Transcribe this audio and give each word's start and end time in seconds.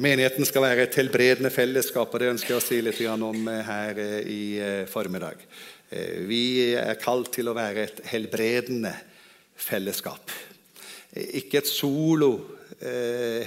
Menigheten 0.00 0.46
skal 0.48 0.62
være 0.64 0.86
et 0.86 0.94
helbredende 0.96 1.50
fellesskap, 1.52 2.08
og 2.08 2.22
det 2.22 2.30
ønsker 2.30 2.54
jeg 2.54 2.56
å 2.56 2.62
si 2.64 2.76
litt 2.80 3.00
om 3.12 3.48
eh, 3.52 3.66
her 3.66 3.98
eh, 4.00 4.22
i 4.24 4.56
eh, 4.56 4.88
formiddag. 4.88 5.36
Vi 6.30 6.70
er 6.78 6.94
kalt 7.02 7.34
til 7.34 7.50
å 7.50 7.56
være 7.56 7.82
et 7.82 7.98
helbredende 8.12 8.92
fellesskap. 9.58 10.30
Ikke 11.10 11.58
et 11.58 11.66
solo 11.66 12.38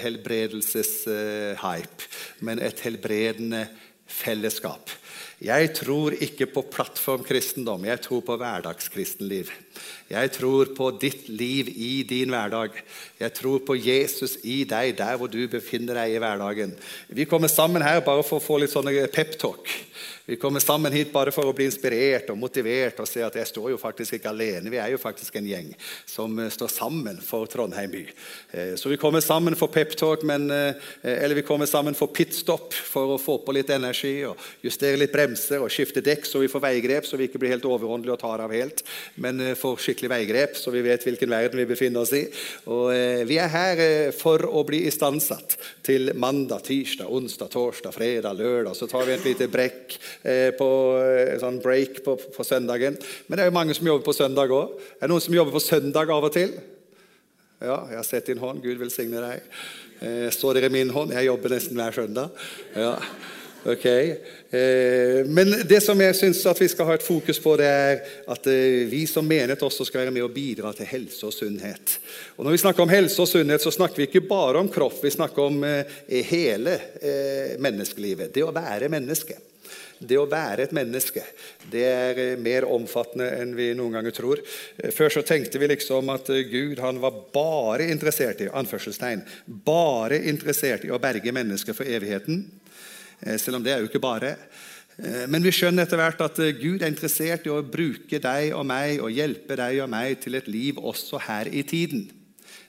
helbredelseshype, 0.04 2.04
men 2.44 2.60
et 2.60 2.84
helbredende 2.84 3.64
fellesskap. 4.12 4.92
Jeg 5.40 5.72
tror 5.80 6.20
ikke 6.20 6.52
på 6.52 6.68
plattformkristendom, 6.76 7.88
jeg 7.88 8.04
tror 8.04 8.28
på 8.28 8.36
hverdagskristenliv. 8.44 9.48
Jeg 10.12 10.32
tror 10.36 10.74
på 10.78 10.90
ditt 11.02 11.30
liv 11.30 11.70
i 11.74 12.04
din 12.08 12.34
hverdag. 12.34 12.76
Jeg 13.20 13.34
tror 13.38 13.64
på 13.66 13.78
Jesus 13.80 14.38
i 14.44 14.62
deg, 14.68 14.98
der 15.00 15.18
hvor 15.18 15.32
du 15.32 15.42
befinner 15.48 16.02
deg 16.02 16.16
i 16.16 16.22
hverdagen. 16.22 16.76
Vi 17.08 17.26
kommer 17.30 17.52
sammen 17.52 17.86
her 17.86 18.04
bare 18.06 18.26
for 18.26 18.42
å 18.42 18.44
få 18.44 18.60
litt 18.62 18.74
sånne 18.74 19.08
peptalk. 19.14 19.72
Vi 20.26 20.36
kommer 20.36 20.60
sammen 20.60 20.94
hit 20.96 21.10
bare 21.12 21.34
for 21.36 21.50
å 21.50 21.54
bli 21.56 21.66
inspirert 21.68 22.30
og 22.32 22.38
motivert 22.40 23.02
og 23.04 23.08
se 23.10 23.20
at 23.26 23.36
jeg 23.36 23.50
står 23.50 23.74
jo 23.74 23.80
faktisk 23.80 24.16
ikke 24.16 24.32
alene. 24.32 24.72
Vi 24.72 24.80
er 24.80 24.94
jo 24.94 25.00
faktisk 25.02 25.36
en 25.36 25.50
gjeng 25.50 25.74
som 26.08 26.38
eh, 26.40 26.48
står 26.48 26.72
sammen 26.72 27.18
for 27.20 27.50
Trondheim 27.52 27.92
by. 27.92 28.04
Eh, 28.56 28.72
så 28.80 28.88
vi 28.88 29.00
kommer 29.02 29.20
sammen 29.20 29.58
for 29.60 29.68
peptalk, 29.74 30.24
eh, 30.24 30.80
eller 31.04 31.36
vi 31.36 31.44
kommer 31.44 31.68
sammen 31.68 31.98
for 32.00 32.08
pitstop 32.16 32.72
for 32.72 33.18
å 33.18 33.20
få 33.20 33.42
på 33.44 33.58
litt 33.58 33.74
energi 33.76 34.14
og 34.30 34.40
justere 34.64 35.02
litt 35.02 35.12
bremser 35.12 35.60
og 35.60 35.74
skifte 35.76 36.00
dekk 36.00 36.24
så 36.30 36.40
vi 36.40 36.52
får 36.52 36.64
veigrep, 36.70 37.10
så 37.10 37.20
vi 37.20 37.28
ikke 37.28 37.44
blir 37.44 37.58
helt 37.58 37.68
overåndelige 37.68 38.16
og 38.16 38.24
tar 38.24 38.46
av 38.46 38.56
helt, 38.56 38.80
men 39.20 39.44
får 39.64 39.82
skikkelig 39.88 40.12
veigrep 40.14 40.60
så 40.60 40.74
vi 40.76 40.84
vet 40.86 41.08
hvilken 41.08 41.32
verden 41.34 41.64
vi 41.64 41.70
befinner 41.72 42.04
oss 42.04 42.14
i. 42.16 42.26
Og 42.70 42.92
Vi 43.28 43.40
er 43.40 43.50
her 43.50 43.84
for 44.16 44.44
å 44.46 44.66
bli 44.68 44.84
istandsatt 44.90 45.56
til 45.86 46.12
mandag, 46.20 46.66
tirsdag, 46.68 47.10
onsdag, 47.10 47.50
torsdag, 47.54 47.96
fredag, 47.96 48.38
lørdag. 48.38 48.76
Så 48.78 48.88
tar 48.92 49.08
vi 49.08 49.16
et 49.16 49.28
lite 49.32 49.50
brekk 49.52 49.98
Eh, 50.24 50.52
på 50.56 50.68
en 51.34 51.42
sånn 51.42 51.60
break 51.64 52.02
på, 52.06 52.16
på, 52.16 52.46
søndagen. 52.48 52.96
Men 53.28 53.38
det 53.38 53.44
er 53.44 53.50
jo 53.50 53.56
mange 53.58 53.76
som 53.76 53.88
jobber 53.90 54.06
på 54.06 54.16
søndag 54.16 54.54
òg. 54.56 54.78
Er 54.98 55.06
det 55.06 55.12
noen 55.12 55.26
som 55.26 55.36
jobber 55.36 55.56
på 55.56 55.64
søndag 55.64 56.12
av 56.16 56.28
og 56.30 56.32
til? 56.36 56.54
Ja, 57.64 57.82
jeg 57.92 58.00
har 58.00 58.08
sett 58.08 58.30
din 58.32 58.40
hånd. 58.40 58.62
Gud 58.64 58.80
velsigne 58.82 59.24
deg. 59.24 59.50
Eh, 60.04 60.28
står 60.32 60.58
dere 60.58 60.72
i 60.72 60.76
min 60.78 60.94
hånd? 60.96 61.12
Jeg 61.16 61.28
jobber 61.28 61.56
nesten 61.56 61.80
hver 61.80 61.96
søndag. 61.96 62.46
Ja, 62.76 62.96
ok. 63.66 63.86
Eh, 63.86 65.22
men 65.28 65.54
det 65.68 65.80
som 65.84 66.00
jeg 66.02 66.18
syns 66.20 66.44
vi 66.60 66.70
skal 66.72 66.90
ha 66.90 66.98
et 66.98 67.06
fokus 67.06 67.40
på, 67.44 67.56
det 67.60 67.70
er 67.70 68.02
at 68.34 68.50
vi 68.90 69.06
som 69.10 69.28
menighet 69.28 69.64
også 69.64 69.88
skal 69.88 70.04
være 70.04 70.16
med 70.16 70.26
og 70.26 70.34
bidra 70.36 70.74
til 70.78 70.90
helse 70.90 71.26
og 71.28 71.34
sunnhet. 71.36 71.98
Og 72.38 72.46
Når 72.46 72.58
vi 72.58 72.64
snakker 72.66 72.84
om 72.84 72.94
helse 72.94 73.22
og 73.22 73.32
sunnhet, 73.32 73.62
så 73.62 73.72
snakker 73.72 74.02
vi 74.02 74.10
ikke 74.10 74.28
bare 74.28 74.60
om 74.60 74.70
kropp. 74.72 75.00
Vi 75.04 75.16
snakker 75.16 75.50
om 75.50 75.64
hele 76.08 76.78
menneskelivet. 77.64 78.34
Det 78.34 78.46
å 78.46 78.54
være 78.56 78.92
menneske. 78.92 79.40
Det 80.04 80.18
å 80.20 80.28
være 80.28 80.66
et 80.66 80.74
menneske 80.76 81.24
det 81.72 81.84
er 81.88 82.20
eh, 82.22 82.40
mer 82.40 82.68
omfattende 82.70 83.30
enn 83.40 83.54
vi 83.58 83.72
noen 83.78 83.98
ganger 83.98 84.16
tror. 84.16 84.42
Eh, 84.78 84.92
før 84.94 85.14
så 85.14 85.24
tenkte 85.26 85.62
vi 85.62 85.70
liksom 85.72 86.12
at 86.14 86.30
eh, 86.34 86.44
Gud 86.50 86.82
han 86.84 87.00
var 87.04 87.22
bare 87.34 87.88
interessert 87.92 88.44
i 88.44 88.52
anførselstegn, 88.52 89.24
bare 89.66 90.20
interessert 90.30 90.86
i 90.88 90.92
å 90.94 91.02
berge 91.02 91.36
mennesker 91.36 91.78
for 91.78 91.90
evigheten. 91.90 92.44
Selv 93.40 93.60
om 93.60 93.66
det 93.66 93.74
er 93.74 93.84
jo 93.84 93.90
ikke 93.90 94.04
bare. 94.04 94.36
Men 95.32 95.42
vi 95.42 95.52
skjønner 95.56 95.88
etter 95.88 95.98
hvert 95.98 96.20
at 96.22 96.40
Gud 96.60 96.84
er 96.84 96.92
interessert 96.92 97.48
i 97.48 97.54
å 97.54 97.64
bruke 97.66 98.20
deg 98.22 98.52
og 98.54 98.68
meg 98.70 99.02
og 99.02 99.14
hjelpe 99.14 99.58
deg 99.58 99.80
og 99.82 99.90
meg 99.90 100.20
til 100.22 100.38
et 100.38 100.50
liv 100.52 100.78
også 100.78 101.22
her 101.26 101.50
i 101.50 101.64
tiden. 101.66 102.06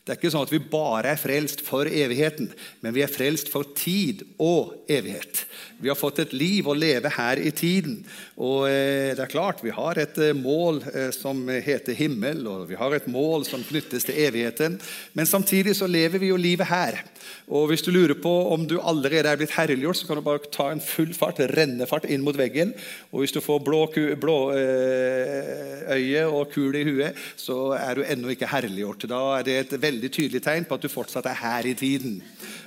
Det 0.04 0.12
er 0.12 0.18
ikke 0.18 0.30
sånn 0.34 0.44
at 0.44 0.50
vi 0.52 0.58
bare 0.68 1.14
er 1.14 1.20
frelst 1.20 1.62
for 1.64 1.88
evigheten, 1.88 2.50
men 2.84 2.92
vi 2.92 3.00
er 3.00 3.08
frelst 3.08 3.48
for 3.48 3.70
tid 3.72 4.20
og 4.36 4.74
evighet. 4.92 5.46
Vi 5.80 5.88
har 5.88 5.96
fått 5.96 6.20
et 6.20 6.34
liv 6.36 6.68
å 6.68 6.74
leve 6.76 7.08
her 7.16 7.40
i 7.40 7.50
tiden. 7.56 8.02
Og 8.36 8.66
eh, 8.68 9.14
det 9.16 9.22
er 9.24 9.32
klart, 9.32 9.62
Vi 9.64 9.72
har 9.72 9.96
et 10.00 10.18
eh, 10.20 10.36
mål 10.36 10.82
eh, 10.92 11.08
som 11.14 11.40
heter 11.48 11.96
himmel, 11.96 12.44
og 12.48 12.66
vi 12.68 12.76
har 12.76 12.92
et 12.92 13.08
mål 13.08 13.46
som 13.48 13.64
knyttes 13.64 14.04
til 14.04 14.20
evigheten. 14.26 14.76
Men 15.16 15.28
samtidig 15.28 15.72
så 15.78 15.88
lever 15.88 16.20
vi 16.20 16.28
jo 16.34 16.36
livet 16.36 16.68
her. 16.68 17.00
Og 17.48 17.70
Hvis 17.70 17.84
du 17.84 17.90
lurer 17.90 18.16
på 18.20 18.32
om 18.52 18.68
du 18.68 18.76
allerede 18.80 19.28
er 19.30 19.40
blitt 19.40 19.56
herliggjort, 19.56 20.02
så 20.02 20.08
kan 20.08 20.20
du 20.20 20.24
bare 20.26 20.52
ta 20.52 20.68
en 20.72 20.84
full 20.84 21.14
fart, 21.16 21.40
rennefart 21.56 22.04
inn 22.12 22.24
mot 22.24 22.36
veggen. 22.36 22.76
Og 23.12 23.24
Hvis 23.24 23.32
du 23.32 23.40
får 23.40 23.64
blå, 23.64 23.86
blå 24.20 24.38
øye 24.52 26.24
og 26.28 26.52
kul 26.52 26.76
i 26.76 26.84
huet, 26.84 27.24
så 27.40 27.72
er 27.78 27.96
du 27.96 28.04
ennå 28.04 28.32
ikke 28.36 28.52
herliggjort. 28.52 29.08
Da 29.08 29.22
er 29.38 29.48
det 29.48 29.58
et 29.62 29.76
veldig 29.80 29.93
veldig 29.94 30.12
tydelig 30.12 30.42
tegn 30.44 30.66
på 30.68 30.76
at 30.76 30.84
du 30.84 30.92
fortsatt 30.92 31.30
er 31.30 31.40
her 31.40 31.70
i 31.70 31.78
tiden. 31.78 32.20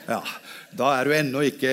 Ja, 0.07 0.21
Da 0.77 0.89
er 0.99 1.07
du 1.07 1.13
ennå 1.15 1.41
ikke 1.47 1.69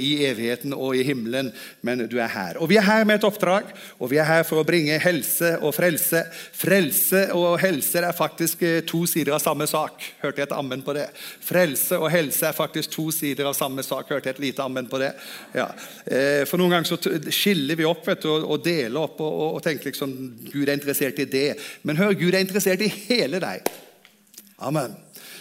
i 0.00 0.24
evigheten 0.26 0.72
og 0.72 0.96
i 0.96 1.04
himmelen, 1.04 1.50
men 1.84 2.02
du 2.08 2.16
er 2.18 2.28
her. 2.28 2.56
Og 2.58 2.68
Vi 2.68 2.76
er 2.76 2.84
her 2.84 3.04
med 3.04 3.20
et 3.20 3.24
oppdrag, 3.24 3.68
og 3.98 4.10
vi 4.10 4.16
er 4.16 4.24
her 4.24 4.42
for 4.48 4.60
å 4.60 4.66
bringe 4.66 4.98
helse 4.98 5.52
og 5.60 5.74
frelse. 5.76 6.22
Frelse 6.56 7.26
og 7.36 7.60
helse 7.60 8.00
er 8.00 8.16
faktisk 8.16 8.62
eh, 8.62 8.80
to 8.80 9.04
sider 9.06 9.36
av 9.36 9.42
samme 9.44 9.68
sak. 9.68 10.02
Hørte 10.22 10.40
jeg 10.40 10.48
et 10.48 10.56
ammen 10.56 10.82
på 10.82 10.94
det? 10.96 11.06
Frelse 11.44 12.00
og 12.00 12.10
helse 12.10 12.48
er 12.48 12.56
faktisk 12.56 12.90
to 12.96 13.10
sider 13.14 13.48
av 13.48 13.54
samme 13.56 13.84
sak. 13.86 14.08
Hørte 14.08 14.28
jeg 14.28 14.38
et 14.38 14.44
lite 14.48 14.64
ammen 14.64 14.88
på 14.88 15.00
det? 15.00 15.12
Ja. 15.54 15.68
Eh, 16.06 16.42
for 16.48 16.60
Noen 16.60 16.74
ganger 16.74 16.90
så 16.90 17.30
skiller 17.32 17.76
vi 17.76 17.88
opp 17.88 18.08
vet 18.08 18.24
du, 18.24 18.32
og 18.32 18.64
deler 18.64 19.04
opp 19.04 19.20
og, 19.20 19.60
og 19.60 19.62
tenker 19.64 19.92
liksom 19.92 20.16
Gud 20.48 20.66
er 20.66 20.74
interessert 20.76 21.20
i 21.20 21.28
det. 21.28 21.54
Men 21.84 22.00
hør, 22.00 22.16
Gud 22.16 22.34
er 22.34 22.44
interessert 22.44 22.82
i 22.84 22.92
hele 23.08 23.40
deg. 23.40 23.68
Amen. 24.60 24.96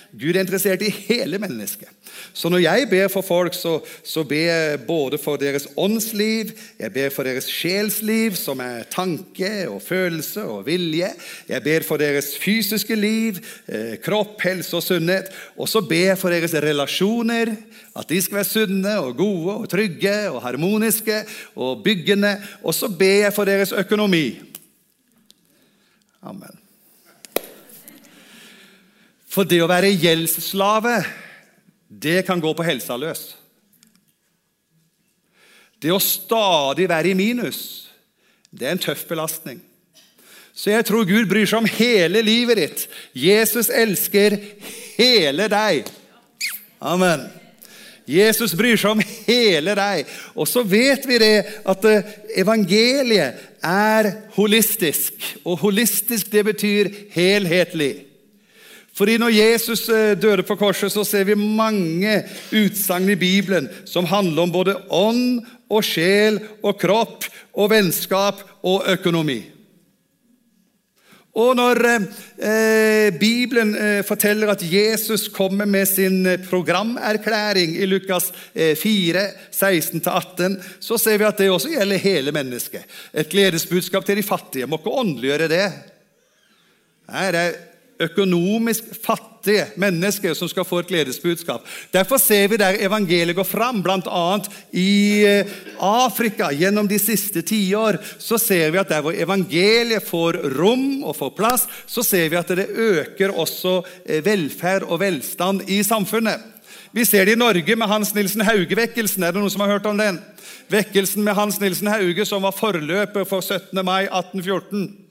Gud 0.09 0.33
er 0.33 0.41
interessert 0.41 0.81
i 0.81 0.89
hele 0.89 1.37
mennesket. 1.37 1.89
Så 2.33 2.49
når 2.49 2.63
jeg 2.63 2.87
ber 2.89 3.09
for 3.13 3.25
folk, 3.25 3.53
så, 3.53 3.75
så 4.03 4.23
ber 4.27 4.47
jeg 4.47 4.79
både 4.87 5.19
for 5.21 5.37
deres 5.37 5.67
åndsliv, 5.77 6.51
jeg 6.79 6.93
ber 6.93 7.11
for 7.13 7.27
deres 7.27 7.45
sjelsliv, 7.53 8.33
som 8.37 8.61
er 8.63 8.87
tanke 8.91 9.51
og 9.69 9.81
følelse 9.85 10.43
og 10.49 10.65
vilje. 10.65 11.11
Jeg 11.49 11.63
ber 11.65 11.85
for 11.85 12.01
deres 12.01 12.31
fysiske 12.41 12.97
liv, 12.97 13.37
eh, 13.67 13.97
kropp, 14.01 14.41
helse 14.43 14.77
og 14.79 14.83
sunnhet. 14.83 15.29
Og 15.57 15.69
så 15.69 15.83
ber 15.85 16.13
jeg 16.13 16.21
for 16.21 16.33
deres 16.33 16.57
relasjoner, 16.57 17.53
at 17.99 18.09
de 18.09 18.21
skal 18.21 18.41
være 18.41 18.49
sunne 18.49 18.95
og 19.03 19.17
gode 19.19 19.59
og 19.61 19.69
trygge 19.69 20.15
og 20.31 20.41
harmoniske 20.45 21.21
og 21.55 21.83
byggende. 21.85 22.37
Og 22.63 22.73
så 22.73 22.89
ber 22.89 23.27
jeg 23.27 23.35
for 23.35 23.45
deres 23.45 23.75
økonomi. 23.77 24.39
Amen. 26.25 26.68
For 29.29 29.45
det 29.45 29.61
å 29.61 29.69
være 29.69 29.93
gjeldsslave, 29.93 30.95
det 31.89 32.23
kan 32.25 32.41
gå 32.41 32.53
på 32.53 32.65
helsa 32.65 32.97
løs. 32.97 33.33
Det 35.79 35.93
å 35.93 36.01
stadig 36.03 36.89
være 36.89 37.13
i 37.13 37.17
minus, 37.17 37.61
det 38.51 38.67
er 38.67 38.75
en 38.75 38.81
tøff 38.83 39.05
belastning. 39.07 39.61
Så 40.53 40.73
jeg 40.73 40.85
tror 40.89 41.05
Gud 41.07 41.29
bryr 41.29 41.47
seg 41.47 41.61
om 41.61 41.69
hele 41.71 42.23
livet 42.25 42.59
ditt. 42.59 42.81
Jesus 43.15 43.69
elsker 43.71 44.35
hele 44.97 45.45
deg. 45.51 45.87
Amen. 46.83 47.29
Jesus 48.09 48.55
bryr 48.57 48.75
seg 48.79 48.97
om 48.97 49.03
hele 49.27 49.75
deg. 49.77 50.09
Og 50.33 50.49
så 50.49 50.65
vet 50.65 51.05
vi 51.07 51.19
det 51.21 51.35
at 51.69 51.85
eh, 51.87 52.11
evangeliet 52.41 53.39
er 53.63 54.09
holistisk. 54.35 55.13
Og 55.45 55.61
holistisk, 55.61 56.31
det 56.33 56.43
betyr 56.49 56.89
helhetlig. 57.13 58.08
Fordi 58.99 59.17
Når 59.17 59.31
Jesus 59.31 59.85
eh, 59.89 60.17
døde 60.19 60.43
på 60.43 60.57
korset, 60.59 60.91
så 60.91 61.05
ser 61.07 61.23
vi 61.23 61.35
mange 61.39 62.17
utsagn 62.51 63.07
i 63.09 63.15
Bibelen 63.15 63.69
som 63.87 64.09
handler 64.09 64.43
om 64.43 64.51
både 64.51 64.75
ånd 64.91 65.39
og 65.71 65.85
sjel 65.87 66.41
og 66.59 66.75
kropp 66.81 67.23
og 67.55 67.71
vennskap 67.71 68.43
og 68.67 68.83
økonomi. 68.91 69.39
Og 71.39 71.53
når 71.55 71.79
eh, 71.87 73.07
Bibelen 73.15 73.71
eh, 73.77 74.01
forteller 74.03 74.51
at 74.51 74.65
Jesus 74.67 75.29
kommer 75.31 75.69
med 75.69 75.87
sin 75.87 76.25
programerklæring 76.49 77.77
i 77.79 77.87
Lukas 77.87 78.33
eh, 78.51 78.75
4, 78.75 79.23
16-18, 79.53 80.59
så 80.83 80.99
ser 80.99 81.21
vi 81.21 81.29
at 81.29 81.39
det 81.39 81.51
også 81.53 81.71
gjelder 81.71 82.03
hele 82.03 82.35
mennesket. 82.35 82.83
Et 83.13 83.31
gledesbudskap 83.31 84.03
til 84.03 84.19
de 84.19 84.27
fattige. 84.27 84.67
Må 84.67 84.81
ikke 84.81 84.99
åndeliggjøre 85.05 85.51
det. 85.55 85.65
Nei, 87.07 87.27
det 87.31 87.47
er 87.47 87.59
økonomisk 87.99 88.85
fattige 89.03 89.65
mennesker 89.79 90.33
som 90.37 90.49
skal 90.49 90.65
få 90.67 90.81
et 90.81 90.91
gledesbudskap. 90.91 91.65
Derfor 91.93 92.19
ser 92.21 92.47
vi 92.51 92.59
der 92.59 92.79
evangeliet 92.85 93.35
går 93.35 93.47
fram, 93.47 93.81
bl.a. 93.83 94.23
i 94.71 94.91
eh, 95.27 95.57
Afrika 95.83 96.51
gjennom 96.55 96.87
de 96.87 96.99
siste 96.99 97.43
tiår. 97.43 97.99
Så 98.19 98.39
ser 98.39 98.71
vi 98.71 98.79
at 98.79 98.91
der 98.91 99.03
hvor 99.03 99.15
evangeliet 99.15 100.07
får 100.07 100.39
rom 100.55 101.03
og 101.03 101.17
får 101.19 101.35
plass, 101.35 101.67
så 101.87 102.03
ser 102.05 102.29
vi 102.31 102.39
at 102.39 102.55
det 102.55 102.69
øker 102.69 103.35
også 103.35 103.81
eh, 104.05 104.23
velferd 104.25 104.87
og 104.87 105.01
velstand 105.03 105.67
i 105.67 105.83
samfunnet. 105.83 106.39
Vi 106.91 107.05
ser 107.05 107.27
det 107.27 107.35
i 107.35 107.39
Norge 107.39 107.75
med 107.75 107.87
Hans 107.87 108.15
Nilsen 108.15 108.41
Hauge-vekkelsen. 108.41 109.23
Er 109.23 109.35
det 109.35 109.43
noen 109.43 109.51
som 109.53 109.61
har 109.61 109.75
hørt 109.75 109.85
om 109.85 109.99
den? 109.99 110.17
Vekkelsen 110.71 111.21
med 111.25 111.37
Hans 111.37 111.59
Nilsen 111.61 111.91
Hauge, 111.91 112.25
som 112.25 112.41
var 112.47 112.55
forløper 112.55 113.27
for 113.29 113.45
17. 113.45 113.77
mai 113.85 114.07
1814. 114.07 115.08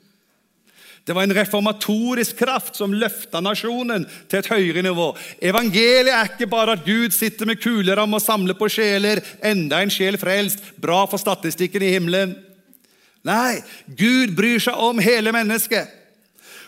Det 1.09 1.15
var 1.17 1.23
en 1.25 1.35
reformatorisk 1.35 2.37
kraft 2.37 2.77
som 2.77 2.93
løfta 2.93 3.41
nasjonen 3.41 4.03
til 4.29 4.43
et 4.43 4.49
høyere 4.53 4.83
nivå. 4.85 5.07
Evangeliet 5.41 6.13
er 6.13 6.27
ikke 6.29 6.49
bare 6.53 6.75
at 6.77 6.83
Gud 6.85 7.15
sitter 7.17 7.49
med 7.49 7.63
kuleram 7.63 8.13
og 8.13 8.21
samler 8.21 8.59
på 8.59 8.67
sjeler. 8.69 9.23
Enda 9.41 9.79
en 9.81 9.93
sjel 9.93 10.19
frelst. 10.21 10.61
Bra 10.77 11.07
for 11.09 11.17
statistikken 11.17 11.87
i 11.87 11.95
himmelen. 11.95 12.35
Nei, 13.25 13.63
Gud 13.89 14.35
bryr 14.37 14.61
seg 14.61 14.77
om 14.85 15.01
hele 15.01 15.33
mennesket. 15.33 15.95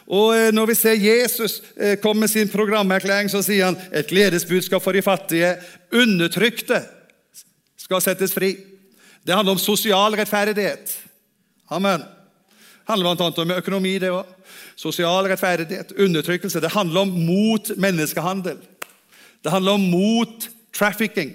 Og 0.09 0.33
eh, 0.33 0.49
Når 0.57 0.71
vi 0.71 0.77
ser 0.79 0.97
Jesus 0.97 1.59
eh, 1.77 1.99
komme 2.01 2.25
med 2.25 2.33
sin 2.33 2.49
programerklæring, 2.49 3.29
så 3.29 3.43
sier 3.45 3.69
han 3.69 3.77
et 3.93 4.09
gledesbudskap 4.09 4.81
for 4.81 4.97
de 4.97 5.03
fattige. 5.05 5.51
Undertrykte 5.93 6.81
skal 7.77 8.01
settes 8.01 8.33
fri. 8.33 8.55
Det 9.21 9.37
handler 9.37 9.59
om 9.59 9.61
sosial 9.61 10.17
rettferdighet. 10.17 10.97
Amen. 11.69 12.09
Handler 12.91 13.15
bl.a. 13.15 13.31
om 13.43 13.53
økonomi, 13.55 13.95
det 14.03 14.11
òg. 14.11 14.29
Sosial 14.79 15.29
rettferdighet, 15.31 15.93
undertrykkelse. 15.95 16.63
Det 16.63 16.73
handler 16.75 17.05
om 17.07 17.13
mot 17.27 17.71
menneskehandel. 17.79 18.59
Det 19.45 19.53
handler 19.55 19.79
om 19.79 19.87
mot 19.93 20.49
trafficking. 20.75 21.33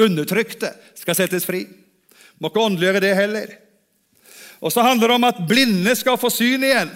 Undertrykte 0.00 0.72
skal 0.98 1.16
settes 1.16 1.46
fri. 1.48 1.64
Må 2.40 2.50
ikke 2.50 2.66
åndeliggjøre 2.66 3.04
det 3.04 3.14
heller. 3.16 3.54
Og 4.60 4.72
så 4.72 4.82
handler 4.84 5.08
det 5.08 5.18
om 5.20 5.28
at 5.28 5.42
blinde 5.48 5.94
skal 5.96 6.18
få 6.20 6.30
syn 6.32 6.64
igjen. 6.64 6.90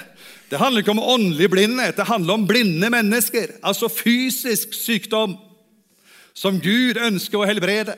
Det 0.51 0.59
handler 0.59 0.83
ikke 0.83 0.97
om 0.97 1.03
åndelig 1.15 1.47
blindhet, 1.51 1.97
det 1.97 2.09
handler 2.09 2.35
om 2.35 2.47
blinde 2.47 2.91
mennesker. 2.91 3.53
Altså 3.63 3.89
fysisk 3.89 4.75
sykdom 4.75 5.37
som 6.35 6.59
Gud 6.63 6.99
ønsker 6.99 7.39
å 7.39 7.47
helbrede. 7.47 7.95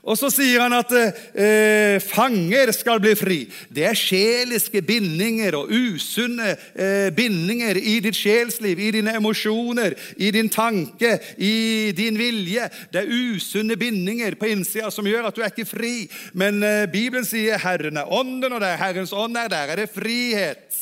Og 0.00 0.16
så 0.16 0.30
sier 0.32 0.62
han 0.62 0.72
at 0.72 0.92
eh, 0.96 2.00
fanger 2.00 2.72
skal 2.72 3.00
bli 3.02 3.12
fri. 3.18 3.38
Det 3.68 3.84
er 3.84 3.98
sjeliske 3.98 4.80
bindinger 4.86 5.58
og 5.58 5.72
usunne 5.72 6.54
eh, 6.72 7.10
bindinger 7.12 7.76
i 7.76 7.98
ditt 8.04 8.16
sjelsliv, 8.16 8.80
i 8.80 8.92
dine 8.96 9.14
emosjoner, 9.18 9.96
i 10.16 10.30
din 10.32 10.48
tanke, 10.52 11.18
i 11.36 11.92
din 11.96 12.16
vilje. 12.20 12.70
Det 12.92 13.02
er 13.02 13.12
usunne 13.12 13.76
bindinger 13.80 14.38
på 14.40 14.48
innsida 14.54 14.88
som 14.94 15.08
gjør 15.08 15.28
at 15.28 15.36
du 15.36 15.44
er 15.44 15.52
ikke 15.52 15.68
fri. 15.68 15.94
Men 16.32 16.62
eh, 16.64 16.86
Bibelen 16.90 17.28
sier 17.28 17.60
'Herren 17.60 18.00
er 18.00 18.08
ånden', 18.08 18.54
og 18.54 18.60
det 18.60 18.72
er 18.72 18.80
Herrens 18.80 19.12
ånd 19.12 19.36
er 19.36 19.52
der. 19.52 19.68
er 19.68 19.84
det 19.84 19.92
frihet. 19.92 20.80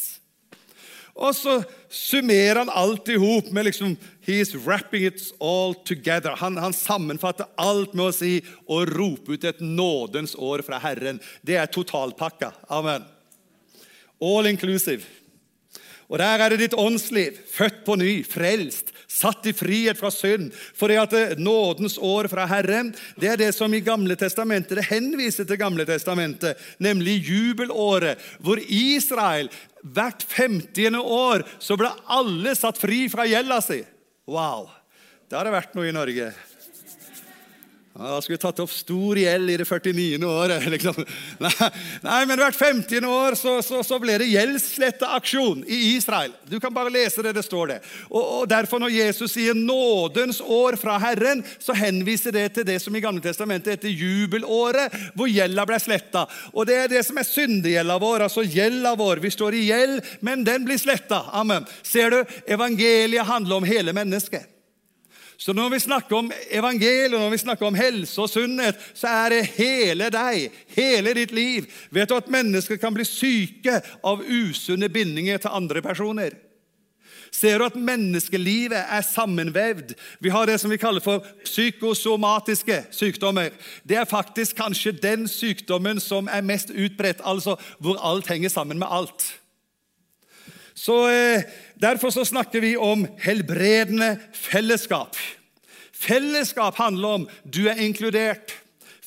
Og 1.18 1.34
så 1.34 1.58
summerer 1.90 2.62
han 2.62 2.70
alt 2.70 3.08
i 3.10 3.18
hop 3.18 3.50
med 3.50 3.66
liksom 3.66 3.96
He's 4.28 4.54
wrapping 4.54 5.06
it 5.06 5.22
all 5.40 5.74
together. 5.74 6.30
Han, 6.36 6.56
han, 6.56 6.72
sammenfatter 6.72 7.46
alt 7.56 7.94
med 7.96 8.10
å 8.10 8.12
si 8.12 8.34
og 8.68 8.90
rope 8.92 9.38
ut 9.38 9.46
et 9.48 9.62
nådens 9.64 10.34
år 10.36 10.60
fra 10.66 10.76
Herren. 10.82 11.16
Det 11.40 11.56
er 11.56 11.70
totalpakka. 11.72 12.50
Amen. 12.68 13.06
All 14.20 14.50
inclusive. 14.50 15.08
Og 16.12 16.20
der 16.20 16.44
er 16.44 16.52
det 16.52 16.60
ditt 16.60 16.76
åndsliv, 16.76 17.40
født 17.52 17.82
på 17.88 17.96
ny, 18.00 18.12
frelst, 18.28 18.92
satt 19.08 19.48
i 19.48 19.56
frihet 19.56 19.96
fra 19.96 20.12
synd. 20.12 20.52
For 20.76 20.92
det 20.92 21.00
at 21.00 21.40
nådens 21.40 21.96
år 21.96 22.28
fra 22.28 22.44
Herren 22.52 22.92
det 23.16 23.32
er 23.32 23.40
det 23.40 23.54
som 23.56 23.72
i 23.72 23.80
Gamle 23.84 24.16
testamentet 24.20 24.76
det 24.76 24.90
henviser 24.92 25.48
til 25.48 25.60
Gamle 25.60 25.88
testamentet, 25.88 26.60
nemlig 26.76 27.22
jubelåret, 27.32 28.20
hvor 28.44 28.60
Israel 28.68 29.48
hvert 29.80 30.28
50. 30.36 31.00
år 31.00 31.48
så 31.64 31.80
ble 31.80 31.96
alle 32.12 32.56
satt 32.60 32.76
fri 32.76 33.06
fra 33.08 33.24
gjelda 33.24 33.64
si. 33.64 33.86
Wow! 34.28 34.68
Det 35.24 35.38
har 35.38 35.48
det 35.48 35.54
vært 35.54 35.72
noe 35.72 35.88
i 35.88 35.92
Norge. 35.96 36.26
Da 37.98 38.20
skulle 38.22 38.36
vi 38.36 38.42
tatt 38.42 38.60
opp 38.62 38.70
stor 38.70 39.18
gjeld 39.18 39.50
i 39.50 39.56
det 39.58 39.64
49. 39.66 40.22
året. 40.22 40.66
Liksom. 40.74 40.98
Nei, 42.04 42.18
men 42.30 42.38
hvert 42.38 42.54
50. 42.54 43.06
år 43.10 43.34
så, 43.34 43.56
så, 43.62 43.80
så 43.82 43.96
ble 43.98 44.20
det 44.22 44.28
gjeldssletteaksjon 44.30 45.64
i 45.66 45.78
Israel. 45.96 46.30
Du 46.46 46.60
kan 46.62 46.74
bare 46.74 46.92
lese 46.94 47.24
det, 47.26 47.32
det 47.34 47.42
står 47.42 47.72
det. 47.72 47.78
Og, 48.06 48.20
og 48.22 48.44
Derfor, 48.48 48.78
når 48.78 48.94
Jesus 48.94 49.34
sier 49.34 49.56
'nådens 49.58 50.38
år 50.40 50.78
fra 50.78 50.94
Herren', 51.02 51.42
så 51.58 51.74
henviser 51.74 52.36
det 52.36 52.52
til 52.54 52.66
det 52.68 52.78
som 52.82 52.94
i 52.94 53.02
Gamle 53.02 53.24
testamentet 53.24 53.74
heter 53.74 53.90
jubelåret, 53.90 54.94
hvor 55.18 55.26
gjelda 55.26 55.64
ble 55.66 55.80
sletta. 55.82 56.28
Og 56.54 56.68
det 56.70 56.76
er 56.78 56.92
det 56.92 57.02
som 57.06 57.18
er 57.18 57.26
syndegjelda 57.26 57.98
vår, 57.98 58.28
altså 58.28 58.46
gjelda 58.46 58.94
vår. 58.94 59.24
Vi 59.26 59.34
står 59.34 59.58
i 59.58 59.64
gjeld, 59.72 59.98
men 60.20 60.46
den 60.46 60.68
blir 60.68 60.78
sletta. 60.78 61.24
Amen. 61.34 61.66
Ser 61.82 62.14
du, 62.14 62.22
evangeliet 62.46 63.26
handler 63.26 63.58
om 63.58 63.66
hele 63.66 63.96
mennesket. 63.96 64.46
Så 65.38 65.52
når 65.54 65.68
vi 65.70 65.78
snakker 65.78 66.16
om 66.18 66.32
evangeliet, 66.50 67.14
når 67.14 67.30
vi 67.30 67.38
snakker 67.38 67.68
om 67.68 67.76
helse 67.78 68.18
og 68.18 68.30
sunnhet, 68.30 68.80
så 68.94 69.06
er 69.06 69.36
det 69.36 69.44
hele 69.54 70.08
deg, 70.10 70.48
hele 70.74 71.14
ditt 71.14 71.30
liv. 71.30 71.68
Vet 71.94 72.10
du 72.10 72.16
at 72.16 72.32
mennesker 72.32 72.80
kan 72.82 72.94
bli 72.96 73.06
syke 73.06 73.76
av 74.02 74.24
usunne 74.26 74.90
bindinger 74.90 75.38
til 75.38 75.54
andre 75.54 75.82
personer? 75.84 76.34
Ser 77.30 77.60
du 77.60 77.68
at 77.68 77.76
menneskelivet 77.78 78.78
er 78.80 79.04
sammenvevd? 79.06 79.94
Vi 80.18 80.32
har 80.34 80.48
det 80.48 80.58
som 80.58 80.72
vi 80.74 80.80
kaller 80.80 81.04
for 81.04 81.22
psykosomatiske 81.44 82.80
sykdommer. 82.90 83.52
Det 83.86 84.00
er 84.00 84.10
faktisk 84.10 84.58
kanskje 84.58 84.96
den 84.98 85.28
sykdommen 85.30 86.00
som 86.02 86.26
er 86.32 86.42
mest 86.42 86.74
utbredt, 86.74 87.22
altså 87.22 87.54
hvor 87.78 88.00
alt 88.02 88.26
henger 88.26 88.50
sammen 88.50 88.80
med 88.80 88.90
alt. 88.90 89.28
Så 90.78 91.08
eh, 91.10 91.42
Derfor 91.74 92.10
så 92.10 92.24
snakker 92.24 92.60
vi 92.60 92.76
om 92.76 93.06
helbredende 93.22 94.16
fellesskap. 94.34 95.16
Fellesskap 95.94 96.78
handler 96.78 97.08
om 97.08 97.28
du 97.42 97.68
er 97.70 97.78
inkludert. 97.82 98.54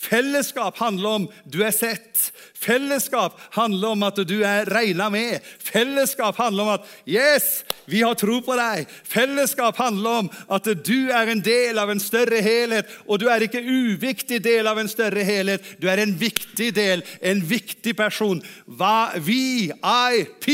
Fellesskap 0.01 0.77
handler 0.81 1.09
om 1.09 1.27
du 1.45 1.61
er 1.63 1.71
sett. 1.75 2.31
Fellesskap 2.57 3.37
handler 3.53 3.93
om 3.93 4.03
at 4.07 4.17
du 4.27 4.39
er 4.47 4.65
regna 4.71 5.09
med. 5.13 5.43
Fellesskap 5.59 6.39
handler 6.41 6.63
om 6.63 6.69
at 6.69 6.87
'yes, 7.05 7.63
vi 7.85 8.01
har 8.01 8.13
tro 8.15 8.39
på 8.41 8.55
deg'. 8.55 8.87
Fellesskap 9.03 9.77
handler 9.77 10.09
om 10.09 10.31
at 10.49 10.65
du 10.85 11.09
er 11.11 11.27
en 11.31 11.43
del 11.43 11.77
av 11.77 11.89
en 11.89 11.99
større 11.99 12.41
helhet. 12.41 12.85
Og 13.07 13.19
du 13.19 13.27
er 13.27 13.39
ikke 13.41 13.63
uviktig 13.63 14.43
del 14.43 14.67
av 14.67 14.79
en 14.79 14.89
større 14.89 15.23
helhet. 15.23 15.81
Du 15.81 15.87
er 15.87 15.97
en 15.97 16.19
viktig 16.19 16.75
del, 16.75 17.03
en 17.21 17.49
viktig 17.49 17.95
person. 17.95 18.41
VIP. 18.67 20.49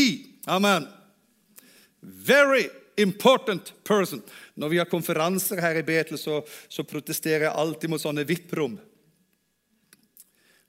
Amen. 0.47 0.96
Very 2.07 2.69
important 2.97 3.73
person. 3.83 4.21
Når 4.55 4.69
vi 4.69 4.77
har 4.79 4.89
konferanser 4.89 5.61
her 5.61 5.75
i 5.75 5.83
Betel, 5.85 6.17
så, 6.17 6.39
så 6.69 6.85
protesterer 6.87 7.47
jeg 7.47 7.53
alltid 7.53 7.91
mot 7.91 8.01
sånne 8.01 8.25
VIP-rom. 8.27 8.77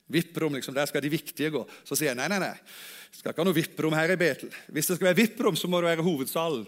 VIP-rom, 0.08 0.56
liksom, 0.58 0.74
Der 0.74 0.88
skal 0.90 1.04
de 1.04 1.12
viktige 1.12 1.52
gå. 1.54 1.62
Så 1.84 1.96
sier 1.96 2.10
jeg 2.10 2.18
nei, 2.18 2.28
nei, 2.32 2.40
nei. 2.42 2.54
Skal 3.12 3.32
ikke 3.32 3.44
ha 3.44 3.48
noe 3.48 3.56
VIP-rom 3.56 3.96
her 3.96 4.12
i 4.12 4.18
Betel. 4.20 4.52
Hvis 4.72 4.90
det 4.90 4.98
skal 4.98 5.10
være 5.10 5.20
VIP-rom, 5.22 5.56
så 5.56 5.70
må 5.70 5.80
det 5.80 5.92
være 5.92 6.06
hovedsalen. 6.06 6.66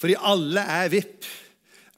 Fordi 0.00 0.16
alle 0.18 0.64
er 0.80 0.90
VIP. 0.90 1.28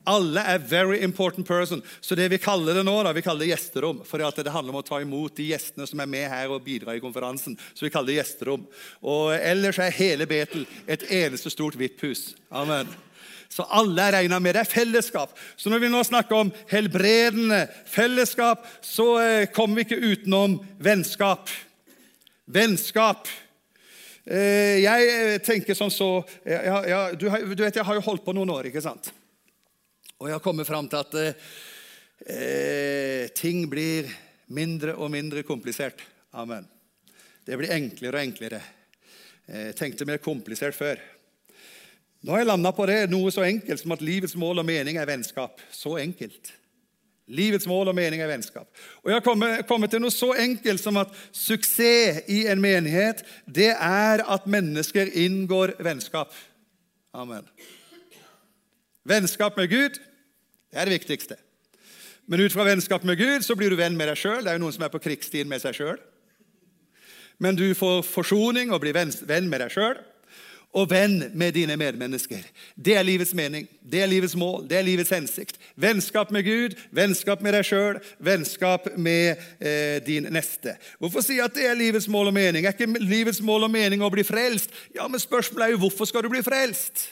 Alle 0.06 0.42
er 0.54 0.62
very 0.62 1.00
important 1.02 1.46
person. 1.48 1.82
Så 2.00 2.14
det 2.14 2.28
vi 2.30 2.38
kaller 2.38 2.78
det 2.78 2.84
nå, 2.86 2.94
da, 3.02 3.14
vi 3.16 3.25
kaller 3.26 3.42
det 3.42 3.50
gjesterom. 3.50 4.04
For 4.06 4.22
det 4.22 4.52
handler 4.54 4.75
om 4.75 4.80
å 4.80 4.86
ta 4.86 5.00
imot 5.02 5.34
de 5.38 5.48
gjestene 5.50 5.88
som 5.88 6.02
er 6.02 6.10
med 6.10 6.28
her 6.30 6.52
og 6.54 6.62
bidrar 6.66 6.94
i 6.94 7.02
konferansen. 7.02 7.56
Så 7.75 7.86
vi 7.86 7.90
kaller 7.90 8.12
det 8.12 8.20
gjesterom. 8.20 8.68
Og 9.02 9.34
ellers 9.34 9.80
er 9.82 9.94
hele 9.98 10.28
Betel 10.30 10.66
et 10.86 11.08
eneste 11.10 11.50
stort 11.50 11.78
VIP-hus. 11.78 12.36
Amen. 12.54 12.86
Så 13.48 13.66
alle 13.72 14.02
er 14.02 14.16
regna 14.20 14.38
med. 14.42 14.54
Det 14.54 14.62
er 14.62 14.70
fellesskap. 14.70 15.34
Så 15.56 15.70
når 15.72 15.82
vi 15.82 15.90
nå 15.90 16.02
snakker 16.06 16.38
om 16.38 16.52
helbredende 16.70 17.64
fellesskap, 17.90 18.66
så 18.84 19.08
eh, 19.22 19.48
kommer 19.54 19.80
vi 19.80 19.86
ikke 19.86 20.14
utenom 20.14 20.58
vennskap. 20.82 21.50
Vennskap. 22.46 23.30
Eh, 24.26 24.82
jeg 24.82 25.12
eh, 25.12 25.36
tenker 25.42 25.78
som 25.78 25.90
så 25.90 26.10
ja, 26.42 26.80
ja, 26.86 27.00
du, 27.14 27.28
du 27.30 27.62
vet, 27.62 27.76
Jeg 27.76 27.86
har 27.86 27.94
jo 27.94 28.06
holdt 28.06 28.26
på 28.26 28.34
noen 28.34 28.50
år, 28.54 28.70
ikke 28.70 28.82
sant? 28.82 29.12
Og 30.16 30.28
jeg 30.30 30.38
har 30.38 30.44
kommet 30.44 30.68
fram 30.68 30.88
til 30.88 31.02
at 31.02 31.16
eh, 32.25 33.26
ting 33.37 33.66
blir 33.68 34.08
mindre 34.49 34.94
og 34.96 35.11
mindre 35.12 35.42
komplisert. 35.44 36.00
Amen. 36.37 36.64
Det 37.46 37.58
blir 37.58 37.75
enklere 37.76 38.16
og 38.16 38.25
enklere. 38.25 38.62
Jeg 39.46 39.76
tenkte 39.78 40.08
mer 40.08 40.18
komplisert 40.23 40.75
før. 40.75 40.99
Nå 42.26 42.32
har 42.32 42.42
jeg 42.42 42.49
landa 42.49 42.73
på 42.75 42.87
det, 42.88 43.04
noe 43.12 43.30
så 43.30 43.44
enkelt 43.46 43.82
som 43.82 43.92
at 43.94 44.02
livets 44.02 44.35
mål 44.40 44.64
og 44.64 44.66
mening 44.66 44.96
er 44.99 45.06
vennskap. 45.06 45.61
Så 45.70 45.99
enkelt. 46.00 46.50
Livets 47.26 47.66
mål 47.66 47.92
og 47.92 47.96
mening 47.99 48.23
er 48.23 48.30
vennskap. 48.30 48.66
Og 49.02 49.11
Jeg 49.11 49.18
har 49.18 49.23
kommet, 49.23 49.62
kommet 49.68 49.92
til 49.92 50.02
noe 50.02 50.14
så 50.14 50.32
enkelt 50.38 50.82
som 50.82 50.99
at 51.02 51.14
suksess 51.35 52.25
i 52.30 52.44
en 52.50 52.62
menighet, 52.62 53.23
det 53.46 53.73
er 53.75 54.23
at 54.23 54.46
mennesker 54.46 55.11
inngår 55.12 55.76
vennskap. 55.82 56.35
Amen. 57.14 57.46
Vennskap 59.06 59.56
med 59.56 59.70
Gud 59.70 60.00
det 60.76 60.82
er 60.82 60.90
det 60.90 60.98
viktigste. 60.98 61.36
Men 62.26 62.42
ut 62.42 62.52
fra 62.52 62.66
vennskap 62.66 63.04
med 63.06 63.16
Gud 63.16 63.44
så 63.46 63.54
blir 63.56 63.70
du 63.70 63.78
venn 63.78 63.96
med 63.96 64.10
deg 64.10 64.18
sjøl. 64.18 64.42
Det 64.44 64.50
er 64.50 64.58
jo 64.58 64.64
noen 64.64 64.75
som 64.75 64.82
er 64.84 64.92
på 64.92 65.00
krigsstien 65.00 65.48
med 65.48 65.62
seg 65.62 65.78
sjøl. 65.78 65.96
Men 67.38 67.56
du 67.56 67.70
får 67.76 68.02
forsoning 68.04 68.72
og 68.75 68.82
blir 68.82 68.96
venn 68.96 69.48
med 69.48 69.62
deg 69.62 69.72
sjøl. 69.72 70.02
og 70.76 70.90
venn 70.90 71.30
med 71.32 71.54
dine 71.56 71.72
medmennesker. 71.80 72.42
Det 72.76 72.98
er 72.98 73.04
livets 73.06 73.32
mening, 73.34 73.64
det 73.80 74.02
er 74.02 74.10
livets 74.10 74.34
mål, 74.36 74.66
det 74.68 74.76
er 74.76 74.84
livets 74.84 75.12
hensikt. 75.14 75.56
Vennskap 75.80 76.28
med 76.34 76.44
Gud, 76.44 76.75
vennskap 76.92 77.40
med 77.40 77.56
deg 77.56 77.64
sjøl, 77.64 78.00
vennskap 78.20 78.90
med 78.98 79.40
eh, 79.56 80.02
din 80.04 80.28
neste. 80.28 80.75
Hvorfor 81.00 81.25
si 81.25 81.38
at 81.40 81.54
det 81.56 81.64
er 81.70 81.78
livets 81.78 82.10
mål 82.12 82.28
og 82.28 82.36
mening? 82.36 82.66
Er 82.66 82.76
ikke 82.76 83.00
livets 83.00 83.40
mål 83.40 83.70
og 83.70 83.72
mening 83.72 84.04
å 84.04 84.12
bli 84.12 84.26
frelst? 84.26 84.75
Ja, 84.92 85.08
men 85.08 85.22
Spørsmålet 85.22 85.64
er 85.64 85.76
jo 85.78 85.80
hvorfor 85.86 86.10
skal 86.10 86.26
du 86.26 86.34
bli 86.34 86.44
frelst? 86.44 87.06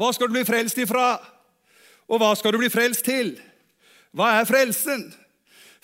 Hva 0.00 0.14
skal 0.16 0.30
du 0.30 0.38
bli 0.38 0.46
frelst 0.48 0.78
ifra? 0.80 1.18
Og 2.08 2.20
hva 2.22 2.30
skal 2.38 2.54
du 2.54 2.62
bli 2.62 2.70
frelst 2.72 3.04
til? 3.04 3.34
Hva 4.16 4.38
er 4.38 4.48
frelsen? 4.48 5.10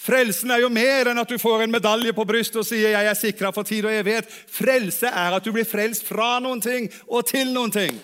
Frelsen 0.01 0.53
er 0.53 0.63
jo 0.63 0.71
mer 0.73 1.11
enn 1.11 1.21
at 1.21 1.29
du 1.29 1.37
får 1.41 1.65
en 1.65 1.73
medalje 1.73 2.15
på 2.17 2.25
brystet 2.29 2.61
og 2.61 2.67
sier 2.67 2.91
'jeg 2.91 3.07
er 3.07 3.15
sikra 3.15 3.51
for 3.53 3.63
tid 3.63 3.85
og 3.85 3.93
evighet'. 3.93 4.29
Frelse 4.49 5.07
er 5.07 5.37
at 5.37 5.45
du 5.45 5.53
blir 5.53 5.65
frelst 5.65 6.05
fra 6.05 6.39
noen 6.41 6.61
ting 6.61 6.89
og 7.09 7.27
til 7.27 7.53
noen 7.53 7.71
ting. 7.71 8.01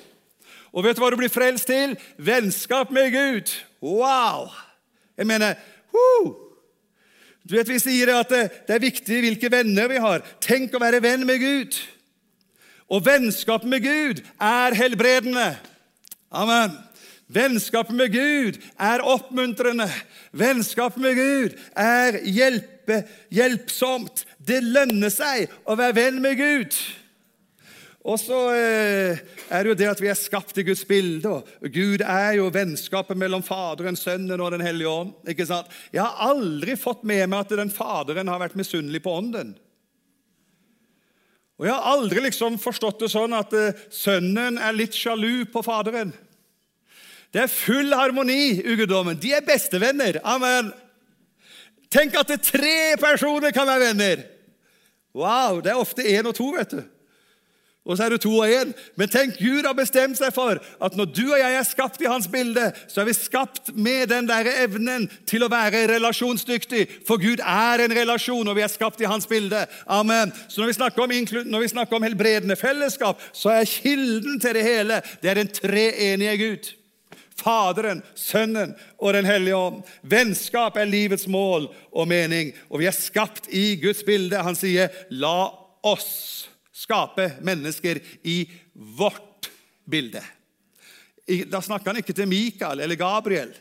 Og 0.73 0.85
vet 0.85 0.97
du 0.97 1.03
hva 1.03 1.11
du 1.11 1.17
blir 1.17 1.33
frelst 1.33 1.67
til? 1.67 1.97
Vennskap 2.19 2.91
med 2.91 3.13
Gud. 3.13 3.49
Wow! 3.83 4.49
Jeg 5.17 5.27
mener 5.27 5.55
woo! 5.93 6.37
Du 7.49 7.57
vet 7.57 7.69
Vi 7.69 7.79
sier 7.79 8.19
at 8.21 8.29
det, 8.29 8.67
det 8.67 8.75
er 8.75 8.79
viktig 8.79 9.21
hvilke 9.21 9.51
venner 9.51 9.89
vi 9.89 9.97
har. 9.97 10.23
Tenk 10.41 10.75
å 10.75 10.81
være 10.81 11.03
venn 11.03 11.27
med 11.27 11.41
Gud. 11.41 11.81
Og 12.89 13.05
vennskap 13.05 13.65
med 13.65 13.81
Gud 13.81 14.23
er 14.41 14.75
helbredende. 14.75 15.72
Amen. 16.33 16.73
Vennskapet 17.33 17.97
med 17.97 18.13
Gud 18.13 18.59
er 18.81 19.05
oppmuntrende. 19.09 19.87
Vennskapet 20.37 21.01
med 21.01 21.17
Gud 21.17 21.55
er 21.79 22.19
hjelpe, 22.29 23.03
hjelpsomt. 23.33 24.25
Det 24.41 24.61
lønner 24.65 25.13
seg 25.13 25.53
å 25.65 25.77
være 25.79 25.97
venn 25.97 26.21
med 26.25 26.37
Gud. 26.41 26.77
Og 28.03 28.19
så 28.19 28.39
eh, 28.57 29.21
er 29.47 29.63
det 29.63 29.71
jo 29.71 29.79
det 29.79 29.91
at 29.93 30.01
vi 30.03 30.11
er 30.11 30.19
skapt 30.19 30.57
i 30.59 30.65
Guds 30.67 30.83
bilde. 30.89 31.31
og 31.31 31.69
Gud 31.73 32.03
er 32.03 32.39
jo 32.41 32.51
vennskapet 32.53 33.19
mellom 33.19 33.45
Faderen, 33.47 33.97
Sønnen 33.97 34.41
og 34.41 34.51
Den 34.57 34.65
hellige 34.65 34.91
ånd. 34.91 35.13
ikke 35.29 35.47
sant? 35.47 35.71
Jeg 35.93 36.03
har 36.03 36.33
aldri 36.33 36.77
fått 36.81 37.05
med 37.07 37.29
meg 37.31 37.45
at 37.45 37.55
den 37.61 37.71
Faderen 37.71 38.29
har 38.33 38.43
vært 38.43 38.59
misunnelig 38.59 39.05
på 39.05 39.15
Ånden. 39.21 39.55
Og 41.63 41.69
jeg 41.69 41.77
har 41.79 41.93
aldri 41.93 42.25
liksom 42.25 42.57
forstått 42.59 43.05
det 43.05 43.09
sånn 43.13 43.37
at 43.39 43.53
eh, 43.55 43.77
Sønnen 43.95 44.57
er 44.59 44.75
litt 44.75 44.97
sjalu 44.99 45.45
på 45.47 45.61
Faderen. 45.63 46.11
Det 47.31 47.45
er 47.45 47.53
full 47.53 47.95
harmoni 47.95 48.39
i. 48.59 48.75
De 49.15 49.31
er 49.31 49.45
bestevenner. 49.47 50.19
Amen. 50.27 50.73
Tenk 51.87 52.19
at 52.19 52.33
det 52.33 52.41
tre 52.43 52.97
personer 52.99 53.55
kan 53.55 53.71
være 53.71 53.93
venner. 53.93 54.25
Wow, 55.15 55.61
Det 55.63 55.71
er 55.71 55.79
ofte 55.79 56.03
én 56.03 56.27
og 56.27 56.35
to, 56.35 56.51
vet 56.51 56.75
du. 56.75 56.83
Og 57.83 57.97
så 57.99 58.05
er 58.05 58.15
det 58.15 58.21
to 58.23 58.31
og 58.39 58.47
én. 58.47 58.71
Men 58.95 59.11
tenk, 59.11 59.41
Gud 59.43 59.67
har 59.67 59.75
bestemt 59.75 60.15
seg 60.19 60.31
for 60.35 60.61
at 60.63 60.97
når 60.99 61.09
du 61.11 61.25
og 61.25 61.39
jeg 61.41 61.55
er 61.59 61.67
skapt 61.67 62.03
i 62.05 62.11
hans 62.11 62.29
bilde, 62.31 62.69
så 62.87 63.03
er 63.03 63.09
vi 63.09 63.15
skapt 63.17 63.73
med 63.75 64.07
den 64.13 64.29
der 64.29 64.47
evnen 64.53 65.09
til 65.27 65.43
å 65.43 65.51
være 65.51 65.89
relasjonsdyktig. 65.91 66.85
For 67.09 67.19
Gud 67.19 67.43
er 67.43 67.83
en 67.83 67.95
relasjon, 67.97 68.47
og 68.47 68.55
vi 68.55 68.63
er 68.63 68.71
skapt 68.71 69.03
i 69.03 69.09
hans 69.11 69.27
bilde. 69.27 69.65
Amen. 69.91 70.31
Så 70.47 70.63
når 70.63 70.71
vi 70.71 70.77
snakker 70.79 71.03
om, 71.03 71.17
når 71.51 71.65
vi 71.65 71.73
snakker 71.73 71.99
om 71.99 72.07
helbredende 72.07 72.59
fellesskap, 72.61 73.19
så 73.35 73.51
er 73.57 73.67
kilden 73.67 74.39
til 74.39 74.55
det 74.55 74.63
hele 74.63 75.01
det 75.23 75.33
er 75.33 75.43
den 75.43 75.51
treenige 75.51 76.37
Gud. 76.39 76.71
Faderen, 77.43 78.05
Sønnen 78.15 78.77
og 79.03 79.15
Den 79.17 79.27
hellige 79.27 79.59
ånd. 79.59 79.83
Vennskap 80.07 80.77
er 80.79 80.87
livets 80.87 81.27
mål 81.27 81.67
og 81.91 82.07
mening, 82.07 82.53
og 82.71 82.79
vi 82.79 82.87
er 82.87 82.95
skapt 82.95 83.51
i 83.51 83.75
Guds 83.83 84.05
bilde. 84.07 84.39
Han 84.39 84.55
sier, 84.55 84.95
'La 85.11 85.51
oss 85.83 86.52
skape 86.73 87.33
mennesker 87.45 88.01
i 88.23 88.51
vårt 88.73 89.51
bilde'. 89.85 90.25
Da 91.51 91.61
snakker 91.61 91.93
han 91.93 92.01
ikke 92.03 92.17
til 92.17 92.29
Mikael 92.29 92.81
eller 92.81 92.99
Gabriel. 92.99 93.53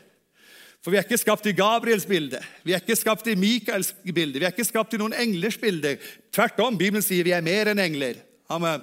For 0.82 0.90
vi 0.90 0.98
er 0.98 1.04
ikke 1.06 1.20
skapt 1.20 1.46
i 1.46 1.54
Gabriels 1.54 2.06
bilde, 2.10 2.40
vi 2.66 2.74
er 2.74 2.80
ikke 2.82 2.96
skapt 2.98 3.28
i 3.30 3.36
Mikaels 3.38 3.92
bilde, 4.02 4.40
vi 4.40 4.44
er 4.44 4.50
ikke 4.50 4.66
skapt 4.66 4.96
i 4.96 4.98
noen 4.98 5.14
englers 5.14 5.54
bilde. 5.62 5.94
Tvert 6.34 6.58
om, 6.64 6.74
Bibelen 6.78 7.04
sier 7.06 7.22
vi 7.22 7.30
er 7.36 7.44
mer 7.44 7.70
enn 7.70 7.78
engler. 7.78 8.18
Amen. 8.50 8.82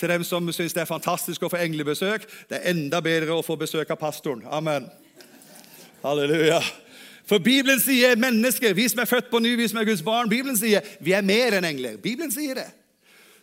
Til 0.00 0.08
dem 0.08 0.24
som 0.24 0.48
syns 0.52 0.72
det 0.72 0.82
er 0.86 0.88
fantastisk 0.88 1.44
å 1.44 1.50
få 1.52 1.60
englebesøk, 1.60 2.24
det 2.48 2.58
er 2.58 2.72
enda 2.72 3.02
bedre 3.04 3.36
å 3.36 3.44
få 3.44 3.58
besøk 3.60 3.92
av 3.92 4.00
pastoren. 4.00 4.46
Amen. 4.48 4.88
Halleluja. 6.00 6.62
For 7.28 7.44
Bibelen 7.44 7.80
sier 7.82 8.16
mennesker, 8.16 8.72
vi 8.76 8.88
som 8.88 9.02
er 9.02 9.10
født 9.10 9.28
på 9.28 9.40
ny, 9.44 9.52
vi 9.58 9.68
som 9.68 9.82
er 9.82 9.88
Guds 9.88 10.04
barn, 10.06 10.32
Bibelen 10.32 10.56
sier 10.56 10.84
vi 11.04 11.12
er 11.16 11.24
mer 11.26 11.58
enn 11.58 11.68
engler. 11.68 12.00
Bibelen 12.00 12.32
sier 12.32 12.56
det. 12.56 12.68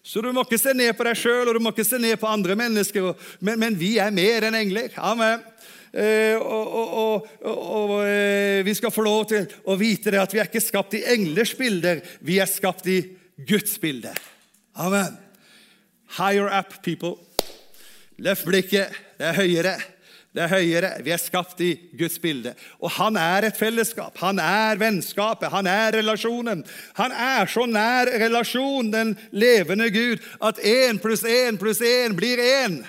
Så 0.03 0.21
du 0.21 0.33
må 0.35 0.43
ikke 0.43 0.59
se 0.59 0.73
ned 0.75 0.91
på 0.97 1.05
deg 1.07 1.15
sjøl 1.15 1.47
og 1.47 1.55
du 1.55 1.61
må 1.63 1.71
ikke 1.71 1.85
se 1.87 1.97
ned 2.01 2.17
på 2.19 2.27
andre 2.27 2.57
mennesker, 2.59 3.13
men, 3.39 3.59
men 3.61 3.77
vi 3.79 3.95
er 4.03 4.11
mer 4.11 4.49
enn 4.49 4.57
engler. 4.59 4.91
Amen. 4.99 5.41
Eh, 5.93 6.35
og, 6.41 6.73
og, 6.73 7.27
og, 7.45 7.57
og 7.77 7.91
eh, 8.01 8.59
vi 8.65 8.73
skal 8.75 8.91
få 8.91 9.05
lov 9.05 9.27
til 9.29 9.47
å 9.69 9.77
vite 9.79 10.11
det 10.11 10.19
at 10.19 10.33
vi 10.33 10.41
er 10.41 10.49
ikke 10.49 10.63
skapt 10.63 10.97
i 10.97 11.03
englers 11.13 11.53
bilder, 11.55 12.01
vi 12.25 12.39
er 12.41 12.49
skapt 12.49 12.89
i 12.91 12.99
Guds 13.47 13.77
bilder. 13.81 14.17
Amen. 14.75 15.15
Higher 16.17 16.49
up, 16.51 16.81
people. 16.83 17.15
Løft 18.17 18.45
blikket. 18.49 18.93
Det 19.17 19.29
er 19.29 19.37
høyere. 19.37 19.77
Det 20.33 20.41
er 20.41 20.49
høyere. 20.49 20.89
Vi 21.05 21.11
er 21.13 21.21
skapt 21.21 21.59
i 21.61 21.71
Guds 21.97 22.15
bilde. 22.21 22.55
Og 22.81 22.89
han 22.95 23.17
er 23.21 23.45
et 23.45 23.57
fellesskap. 23.57 24.17
Han 24.23 24.39
er 24.41 24.79
vennskapet. 24.81 25.51
Han 25.53 25.67
er 25.69 25.99
relasjonen. 25.99 26.63
Han 26.97 27.13
er 27.13 27.51
så 27.53 27.67
nær 27.69 28.09
relasjon, 28.23 28.89
den 28.93 29.13
levende 29.31 29.91
Gud, 29.93 30.23
at 30.41 30.57
én 30.57 30.97
pluss 31.01 31.21
én 31.21 31.59
pluss 31.61 31.83
én 31.85 32.17
blir 32.17 32.41
én. 32.41 32.81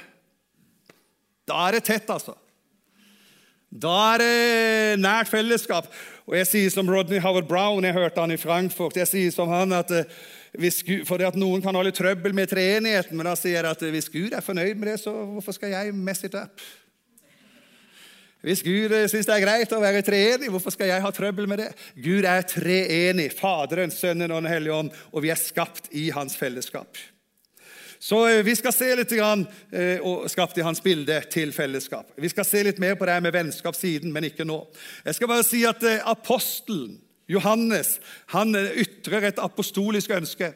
Da 1.45 1.67
er 1.67 1.77
det 1.77 1.85
tett, 1.85 2.09
altså. 2.09 2.33
Da 3.69 3.93
er 4.15 4.23
det 4.23 5.03
nært 5.03 5.29
fellesskap. 5.29 5.91
Og 6.25 6.39
jeg 6.39 6.49
sier 6.49 6.73
som 6.73 6.89
Rodney 6.89 7.21
Howard 7.21 7.51
Brown, 7.51 7.85
jeg 7.85 7.93
hørte 7.93 8.23
han 8.23 8.33
i 8.33 8.41
Frankfurt. 8.41 8.97
jeg 8.97 9.11
sier 9.11 9.35
som 9.35 9.51
han 9.53 9.73
at 9.77 9.91
eh, 9.91 11.05
for 11.05 11.21
at 11.21 11.37
Noen 11.37 11.61
kan 11.61 11.77
litt 11.85 11.99
trøbbel 11.99 12.33
med 12.33 12.49
treenigheten, 12.49 13.19
men 13.19 13.27
da 13.27 13.35
sier 13.37 13.67
at 13.69 13.83
hvis 13.83 14.09
Gud 14.09 14.33
er 14.33 14.41
fornøyd 14.41 14.79
med 14.79 14.89
det, 14.93 15.01
så 15.03 15.13
hvorfor 15.13 15.53
skal 15.53 15.75
jeg 15.75 15.93
mess 15.93 16.25
it 16.25 16.39
up? 16.39 16.63
Hvis 18.45 18.61
Gud 18.65 18.93
eh, 18.93 19.07
syns 19.09 19.25
det 19.29 19.33
er 19.39 19.45
greit 19.45 19.73
å 19.73 19.81
være 19.81 20.05
treenig, 20.05 20.51
hvorfor 20.53 20.75
skal 20.75 20.91
jeg 20.91 21.01
ha 21.01 21.11
trøbbel 21.15 21.49
med 21.49 21.63
det? 21.63 21.71
Gud 21.97 22.27
er 22.29 22.45
treenig, 22.45 23.31
Faderen, 23.39 23.93
Sønnen 23.95 24.33
og 24.33 24.43
Den 24.43 24.53
hellige 24.53 24.77
ånd, 24.77 24.91
og 25.13 25.25
vi 25.25 25.33
er 25.33 25.41
skapt 25.41 25.89
i 25.97 26.11
hans 26.13 26.37
fellesskap. 26.37 27.01
Så 28.05 28.19
eh, 28.29 28.43
vi 28.45 28.53
skal 28.59 28.77
se 28.77 28.91
litt 29.01 29.15
grann, 29.17 29.47
eh, 29.73 29.97
og 30.05 30.27
skapt 30.29 30.61
i 30.61 30.67
hans 30.67 30.85
bilde 30.85 31.23
til 31.33 31.55
fellesskap. 31.57 32.13
Vi 32.21 32.29
skal 32.33 32.45
se 32.49 32.61
litt 32.69 32.83
mer 32.85 32.99
på 33.01 33.09
det 33.09 33.17
med 33.25 33.33
vennskap 33.33 33.79
siden, 33.79 34.13
men 34.13 34.29
ikke 34.29 34.45
nå. 34.45 34.61
Jeg 35.07 35.17
skal 35.17 35.33
bare 35.33 35.47
si 35.49 35.65
at 35.69 35.81
apostelen 36.05 36.99
Johannes 37.33 37.97
han 38.35 38.53
ytrer 38.53 39.31
et 39.31 39.41
apostolisk 39.41 40.13
ønske 40.13 40.53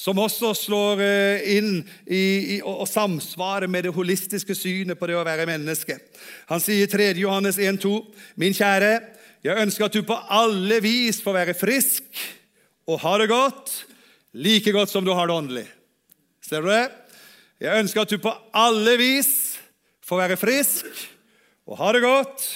som 0.00 0.18
også 0.20 0.54
slår 0.56 1.02
eh, 1.04 1.42
inn 1.58 1.72
i, 2.06 2.56
i, 2.56 2.58
og, 2.64 2.86
samsvarer 2.88 3.68
med 3.68 3.84
det 3.84 3.92
holistiske 3.92 4.56
synet 4.56 4.96
på 4.98 5.10
det 5.10 5.18
å 5.18 5.24
være 5.26 5.48
menneske. 5.48 5.98
Han 6.48 6.62
sier 6.62 6.88
3. 6.88 7.10
Johannes 7.20 7.60
1,2.: 7.60 7.92
Min 8.40 8.56
kjære, 8.56 8.94
jeg 9.44 9.66
ønsker 9.66 9.86
at 9.86 9.96
du 9.96 10.06
på 10.06 10.16
alle 10.32 10.80
vis 10.84 11.20
får 11.24 11.36
være 11.36 11.56
frisk 11.58 12.24
og 12.88 13.02
ha 13.04 13.12
det 13.20 13.28
godt, 13.30 13.74
like 14.32 14.72
godt 14.72 14.92
som 14.92 15.04
du 15.04 15.12
har 15.16 15.28
det 15.28 15.36
åndelig. 15.36 15.66
Ser 16.48 16.64
du 16.64 16.72
det? 16.72 16.88
Jeg 17.60 17.84
ønsker 17.84 18.02
at 18.02 18.10
du 18.10 18.18
på 18.24 18.32
alle 18.56 18.96
vis 18.96 19.32
får 20.08 20.24
være 20.24 20.40
frisk 20.40 20.88
og 21.68 21.76
ha 21.78 21.92
det 21.92 22.02
godt 22.02 22.48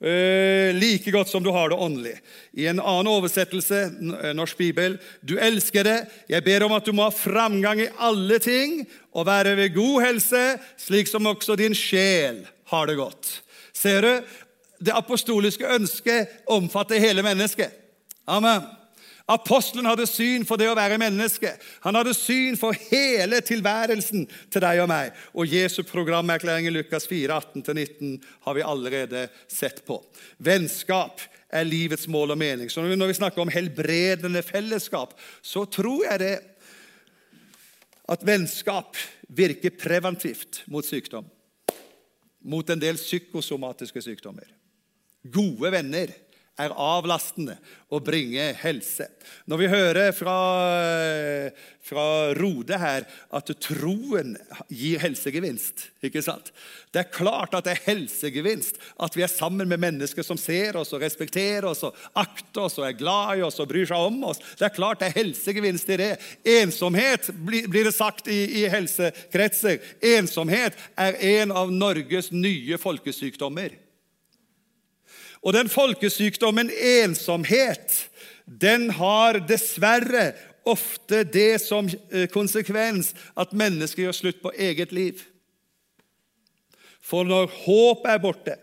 like 0.00 1.10
godt 1.10 1.28
som 1.28 1.42
du 1.42 1.50
har 1.50 1.70
det 1.72 1.76
åndelig. 1.80 2.18
I 2.52 2.66
en 2.66 2.80
annen 2.80 3.08
oversettelse, 3.08 3.78
eh, 4.22 4.34
Norsk 4.36 4.58
bibel, 4.58 4.98
du 5.20 5.38
elsker 5.40 5.84
det. 5.84 5.96
Jeg 6.28 6.44
ber 6.44 6.66
om 6.66 6.74
at 6.76 6.84
du 6.84 6.92
må 6.92 7.06
ha 7.08 7.14
framgang 7.14 7.80
i 7.80 7.88
alle 7.98 8.38
ting 8.38 8.82
og 9.16 9.26
være 9.26 9.56
ved 9.56 9.74
god 9.74 10.02
helse, 10.04 10.44
slik 10.76 11.08
som 11.08 11.26
også 11.26 11.56
din 11.56 11.74
sjel 11.74 12.44
har 12.68 12.86
det 12.86 12.98
godt. 13.00 13.40
Ser 13.72 14.00
du? 14.04 14.12
Det 14.84 14.92
apostoliske 14.92 15.64
ønsket 15.64 16.44
omfatter 16.46 17.00
hele 17.00 17.24
mennesket. 17.24 17.72
Amen. 18.28 18.75
Apostelen 19.26 19.88
hadde 19.90 20.06
syn 20.06 20.44
for 20.46 20.60
det 20.60 20.68
å 20.70 20.76
være 20.78 21.00
menneske. 21.02 21.50
Han 21.82 21.96
hadde 21.98 22.12
syn 22.14 22.54
for 22.58 22.76
hele 22.92 23.40
tilværelsen 23.42 24.22
til 24.54 24.62
deg 24.62 24.82
og 24.84 24.90
meg. 24.90 25.16
Og 25.34 25.50
Jesu 25.50 25.80
programerklæring 25.86 26.68
i 26.70 26.74
Lukas 26.74 27.08
4, 27.10 27.34
18-19 27.58 28.20
har 28.46 28.54
vi 28.54 28.62
allerede 28.62 29.24
sett 29.50 29.82
på. 29.86 29.98
Vennskap 30.38 31.24
er 31.50 31.66
livets 31.66 32.06
mål 32.06 32.36
og 32.36 32.38
mening. 32.38 32.70
Så 32.70 32.84
når 32.86 33.10
vi 33.10 33.18
snakker 33.18 33.42
om 33.42 33.50
helbredende 33.50 34.44
fellesskap, 34.46 35.16
så 35.42 35.64
tror 35.66 36.06
jeg 36.06 36.22
det 36.22 36.36
at 38.06 38.22
vennskap 38.22 38.94
virker 39.26 39.74
preventivt 39.74 40.62
mot 40.70 40.86
sykdom. 40.86 41.26
Mot 42.46 42.70
en 42.70 42.78
del 42.78 42.94
psykosomatiske 43.00 44.04
sykdommer. 44.06 44.46
Gode 45.26 45.74
venner 45.74 46.14
er 46.56 46.72
avlastende 46.72 47.58
og 47.92 48.02
bringer 48.06 48.56
helse. 48.58 49.06
Når 49.46 49.60
vi 49.60 49.68
hører 49.70 50.14
fra, 50.16 50.36
fra 51.84 52.06
Rode 52.38 52.78
her 52.80 53.04
at 53.36 53.52
troen 53.62 54.34
gir 54.72 55.02
helsegevinst 55.02 55.84
ikke 56.06 56.22
sant? 56.24 56.50
Det 56.90 57.02
er 57.02 57.12
klart 57.12 57.54
at 57.54 57.68
det 57.68 57.76
er 57.76 57.84
helsegevinst 57.90 58.80
at 59.04 59.18
vi 59.18 59.22
er 59.26 59.30
sammen 59.30 59.68
med 59.68 59.82
mennesker 59.84 60.26
som 60.26 60.40
ser 60.40 60.80
oss 60.80 60.94
og 60.96 61.04
respekterer 61.04 61.68
oss 61.68 61.84
og 61.86 61.96
akter 62.16 62.66
oss 62.66 62.80
og 62.80 62.88
er 62.88 62.98
glad 62.98 63.38
i 63.38 63.46
oss 63.46 63.60
og 63.62 63.70
bryr 63.70 63.86
seg 63.86 64.08
om 64.08 64.18
oss. 64.32 64.42
Det 64.58 64.70
er 64.70 64.76
klart 64.76 65.04
det 65.04 65.12
er 65.12 65.20
helsegevinst 65.20 65.92
i 65.92 66.00
det. 66.02 66.12
Ensomhet 66.56 67.30
blir 67.46 67.84
det 67.84 67.94
sagt 67.94 68.32
i, 68.32 68.42
i 68.62 68.66
helsekretser. 68.72 69.82
Ensomhet 70.16 70.78
er 70.96 71.20
en 71.36 71.54
av 71.54 71.74
Norges 71.74 72.32
nye 72.34 72.80
folkesykdommer. 72.80 73.85
Og 75.44 75.54
den 75.56 75.70
folkesykdommen 75.70 76.70
ensomhet, 76.70 78.08
den 78.46 78.90
har 78.94 79.40
dessverre 79.48 80.32
ofte 80.66 81.22
det 81.22 81.60
som 81.62 81.88
eh, 82.10 82.26
konsekvens 82.32 83.12
at 83.38 83.54
mennesker 83.54 84.06
gjør 84.06 84.16
slutt 84.16 84.42
på 84.42 84.52
eget 84.54 84.92
liv. 84.94 85.22
For 87.06 87.26
når 87.26 87.52
håp 87.62 88.06
er 88.10 88.22
borte, 88.22 88.56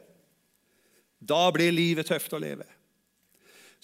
da 1.24 1.46
blir 1.56 1.72
livet 1.72 2.10
tøft 2.10 2.34
å 2.36 2.42
leve. 2.44 2.68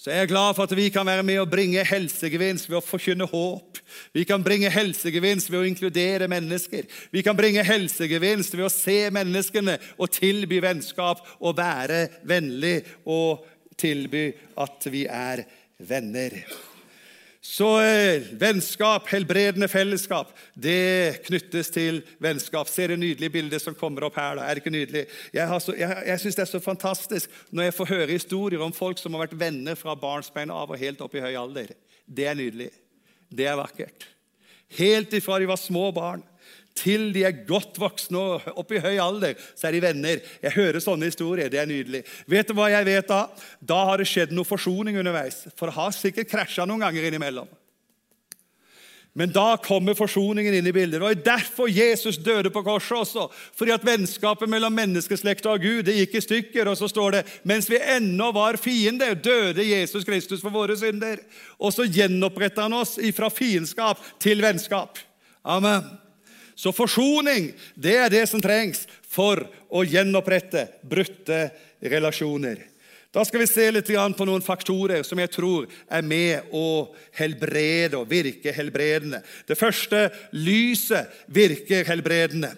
Så 0.00 0.08
jeg 0.08 0.24
er 0.24 0.30
glad 0.30 0.54
for 0.56 0.64
at 0.64 0.72
vi 0.72 0.86
kan 0.88 1.04
være 1.04 1.22
med 1.28 1.42
og 1.42 1.50
bringe 1.52 1.82
helsegevinst 1.84 2.70
ved 2.70 2.78
å 2.78 2.80
forkynne 2.80 3.26
håp. 3.28 3.76
Vi 4.16 4.22
kan 4.24 4.40
bringe 4.40 4.70
helsegevinst 4.72 5.50
ved 5.52 5.58
å 5.58 5.66
inkludere 5.68 6.28
mennesker. 6.30 6.86
Vi 7.12 7.20
kan 7.26 7.36
bringe 7.36 7.60
helsegevinst 7.68 8.56
ved 8.56 8.64
å 8.64 8.72
se 8.72 8.96
menneskene 9.12 9.76
og 10.00 10.08
tilby 10.16 10.62
vennskap 10.64 11.20
og 11.36 11.58
være 11.60 12.06
vennlig 12.24 12.78
og 13.04 13.44
tilby 13.76 14.30
at 14.64 14.88
vi 14.88 15.04
er 15.04 15.44
venner. 15.76 16.40
Så 17.40 17.66
eh, 17.80 18.26
vennskap, 18.36 19.06
helbredende 19.08 19.64
fellesskap, 19.72 20.34
det 20.52 21.22
knyttes 21.24 21.72
til 21.72 22.02
vennskap. 22.20 22.68
Se 22.68 22.84
det 22.90 22.98
nydelige 23.00 23.32
bildet 23.32 23.64
som 23.64 23.76
kommer 23.76 24.04
opp 24.04 24.18
her. 24.20 24.36
da. 24.36 24.44
Er 24.44 24.58
det 24.58 24.64
ikke 24.64 24.74
nydelig? 24.74 25.06
Jeg, 25.32 25.60
så, 25.64 25.74
jeg, 25.78 26.02
jeg 26.10 26.20
syns 26.20 26.36
det 26.36 26.44
er 26.44 26.50
så 26.50 26.60
fantastisk 26.60 27.38
når 27.48 27.70
jeg 27.70 27.76
får 27.78 27.92
høre 27.94 28.10
historier 28.12 28.64
om 28.64 28.76
folk 28.76 29.00
som 29.00 29.16
har 29.16 29.24
vært 29.24 29.38
venner 29.40 29.78
fra 29.80 29.96
barnsbein 29.96 30.52
av 30.52 30.68
og 30.68 30.82
helt 30.82 31.00
opp 31.00 31.16
i 31.16 31.24
høy 31.24 31.32
alder. 31.40 31.72
Det 32.04 32.28
er 32.28 32.36
nydelig. 32.36 32.68
Det 33.32 33.48
er 33.48 33.56
vakkert. 33.56 34.04
Helt 34.76 35.16
ifra 35.16 35.40
de 35.40 35.48
var 35.48 35.58
små 35.58 35.88
barn 35.96 36.20
til 36.78 37.10
de 37.14 37.24
er 37.28 37.44
godt 37.48 37.78
voksne 37.80 38.18
og 38.18 38.58
oppe 38.60 38.78
i 38.78 38.82
høy 38.82 38.96
alder, 39.02 39.38
så 39.58 39.68
er 39.68 39.76
de 39.76 39.84
venner. 39.84 40.20
Jeg 40.42 40.56
hører 40.56 40.80
sånne 40.82 41.10
historier. 41.10 41.50
Det 41.52 41.60
er 41.60 41.68
nydelig. 41.68 42.04
Vet 42.30 42.50
du 42.50 42.56
hva 42.56 42.70
jeg 42.72 42.88
vet 42.88 43.08
da? 43.10 43.24
Da 43.60 43.82
har 43.90 44.00
det 44.00 44.08
skjedd 44.08 44.34
noe 44.36 44.48
forsoning 44.48 45.00
underveis. 45.00 45.44
For 45.58 45.68
det 45.68 45.76
har 45.76 45.96
sikkert 45.96 46.30
krasja 46.30 46.68
noen 46.68 46.86
ganger 46.86 47.08
innimellom. 47.10 47.50
Men 49.12 49.32
da 49.34 49.56
kommer 49.58 49.96
forsoningen 49.98 50.54
inn 50.54 50.68
i 50.70 50.72
bildet. 50.72 51.02
Og 51.02 51.24
derfor 51.26 51.68
Jesus 51.68 52.18
døde 52.22 52.52
på 52.54 52.62
korset 52.62 52.94
også. 53.00 53.26
Fordi 53.58 53.74
at 53.74 53.86
vennskapet 53.86 54.48
mellom 54.48 54.74
menneskeslekta 54.78 55.50
og 55.56 55.64
Gud 55.66 55.88
det 55.88 55.96
gikk 55.98 56.14
i 56.14 56.22
stykker. 56.24 56.70
Og 56.70 56.78
så 56.78 56.88
står 56.88 57.18
det 57.18 57.24
mens 57.50 57.66
vi 57.70 57.80
ennå 57.82 58.30
var 58.36 58.58
fiender, 58.62 59.18
døde 59.18 59.66
Jesus 59.66 60.06
Kristus 60.06 60.44
for 60.44 60.54
våre 60.54 60.78
synder. 60.78 61.18
Og 61.58 61.74
så 61.74 61.88
gjenoppretta 61.90 62.68
han 62.68 62.78
oss 62.78 62.96
fra 63.16 63.32
fiendskap 63.34 63.98
til 64.22 64.46
vennskap. 64.46 65.02
Amen. 65.42 65.99
Så 66.60 66.74
forsoning 66.76 67.54
det 67.74 67.94
er 67.96 68.12
det 68.12 68.26
som 68.28 68.42
trengs 68.42 68.84
for 69.08 69.46
å 69.72 69.84
gjenopprette 69.86 70.66
brutte 70.84 71.46
relasjoner. 71.80 72.66
Da 73.10 73.24
skal 73.26 73.42
vi 73.42 73.48
se 73.50 73.64
litt 73.72 73.88
på 73.90 74.26
noen 74.28 74.44
faktorer 74.44 75.02
som 75.02 75.18
jeg 75.18 75.32
tror 75.34 75.66
er 75.90 76.04
med 76.06 76.52
å 76.54 76.92
helbrede 77.18 77.98
og 77.98 78.10
virke 78.10 78.52
helbredende. 78.54 79.22
Det 79.48 79.58
første 79.58 80.10
lyset 80.36 81.10
virker 81.26 81.88
helbredende. 81.88 82.52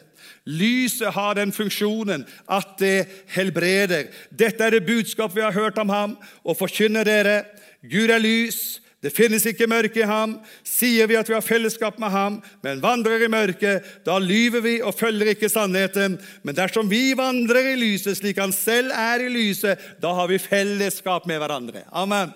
Lyset 0.45 1.15
har 1.15 1.39
den 1.39 1.55
funksjonen 1.55 2.27
at 2.51 2.75
det 2.83 3.07
helbreder. 3.33 4.11
Dette 4.29 4.67
er 4.67 4.77
det 4.77 4.87
budskap 4.87 5.33
vi 5.33 5.45
har 5.45 5.55
hørt 5.55 5.79
om 5.79 5.89
ham, 5.89 6.17
og 6.45 6.59
forkynner 6.59 7.07
dere. 7.07 7.37
Gud 7.81 8.11
er 8.11 8.21
lys, 8.21 8.83
det 9.03 9.11
finnes 9.11 9.43
ikke 9.51 9.67
mørke 9.67 9.99
i 9.99 10.07
ham. 10.07 10.37
Sier 10.63 11.09
vi 11.11 11.17
at 11.19 11.27
vi 11.27 11.35
har 11.35 11.43
fellesskap 11.43 11.97
med 11.99 12.13
ham, 12.15 12.37
men 12.63 12.83
vandrer 12.85 13.25
i 13.27 13.31
mørket, 13.31 13.89
da 14.07 14.21
lyver 14.23 14.63
vi 14.63 14.77
og 14.79 14.95
følger 14.95 15.33
ikke 15.33 15.51
sannheten. 15.51 16.21
Men 16.47 16.55
dersom 16.55 16.87
vi 16.91 17.11
vandrer 17.19 17.73
i 17.73 17.81
lyset 17.81 18.21
slik 18.21 18.39
han 18.39 18.55
selv 18.55 18.95
er 18.95 19.25
i 19.25 19.33
lyset, 19.33 19.81
da 19.99 20.15
har 20.15 20.31
vi 20.31 20.39
fellesskap 20.39 21.27
med 21.27 21.43
hverandre. 21.43 21.83
Amen. 21.91 22.31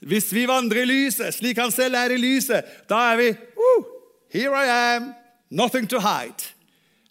Hvis 0.00 0.30
vi 0.32 0.46
vandrer 0.48 0.86
i 0.86 0.88
lyset 0.88 1.36
slik 1.36 1.60
han 1.60 1.74
selv 1.74 1.98
er 2.00 2.16
i 2.16 2.20
lyset, 2.22 2.64
da 2.88 3.04
er 3.12 3.20
vi 3.20 3.30
Here 4.28 4.52
I 4.52 4.96
am, 4.96 5.14
nothing 5.50 5.86
to 5.88 6.00
hide. 6.00 6.52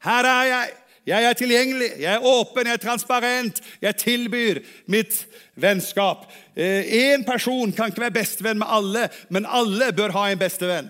Her 0.06 0.26
er 0.26 0.43
jeg. 0.46 0.74
Jeg 1.08 1.24
er 1.24 1.34
tilgjengelig, 1.39 1.88
jeg 2.02 2.13
er 2.13 2.26
åpen, 2.26 2.67
jeg 2.67 2.76
er 2.76 2.84
transparent. 2.84 3.62
Jeg 3.82 3.96
tilbyr 3.96 4.60
mitt 4.91 5.22
vennskap. 5.56 6.26
Én 6.58 7.22
eh, 7.22 7.26
person 7.26 7.72
kan 7.72 7.93
ikke 7.93 8.04
være 8.10 8.17
bestevenn 8.20 8.60
med 8.60 8.67
alle, 8.70 9.08
men 9.30 9.48
alle 9.48 9.93
bør 9.96 10.12
ha 10.17 10.26
en 10.32 10.41
bestevenn. 10.41 10.89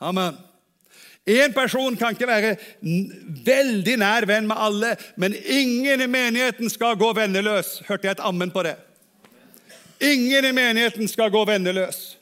Amen. 0.00 0.36
Én 1.26 1.54
person 1.54 1.96
kan 1.98 2.14
ikke 2.14 2.28
være 2.30 2.52
veldig 3.46 3.96
nær 3.98 4.28
venn 4.30 4.46
med 4.46 4.56
alle, 4.56 4.92
men 5.16 5.34
ingen 5.34 6.00
i 6.00 6.06
menigheten 6.06 6.70
skal 6.70 6.94
gå 6.94 7.10
venneløs. 7.16 7.80
Hørte 7.88 8.06
jeg 8.06 8.14
et 8.14 8.22
ammen 8.22 8.54
på 8.54 8.62
det? 8.62 8.76
Ingen 10.00 10.44
i 10.44 10.52
menigheten 10.54 11.08
skal 11.10 11.32
gå 11.34 11.42
venneløs. 11.48 12.15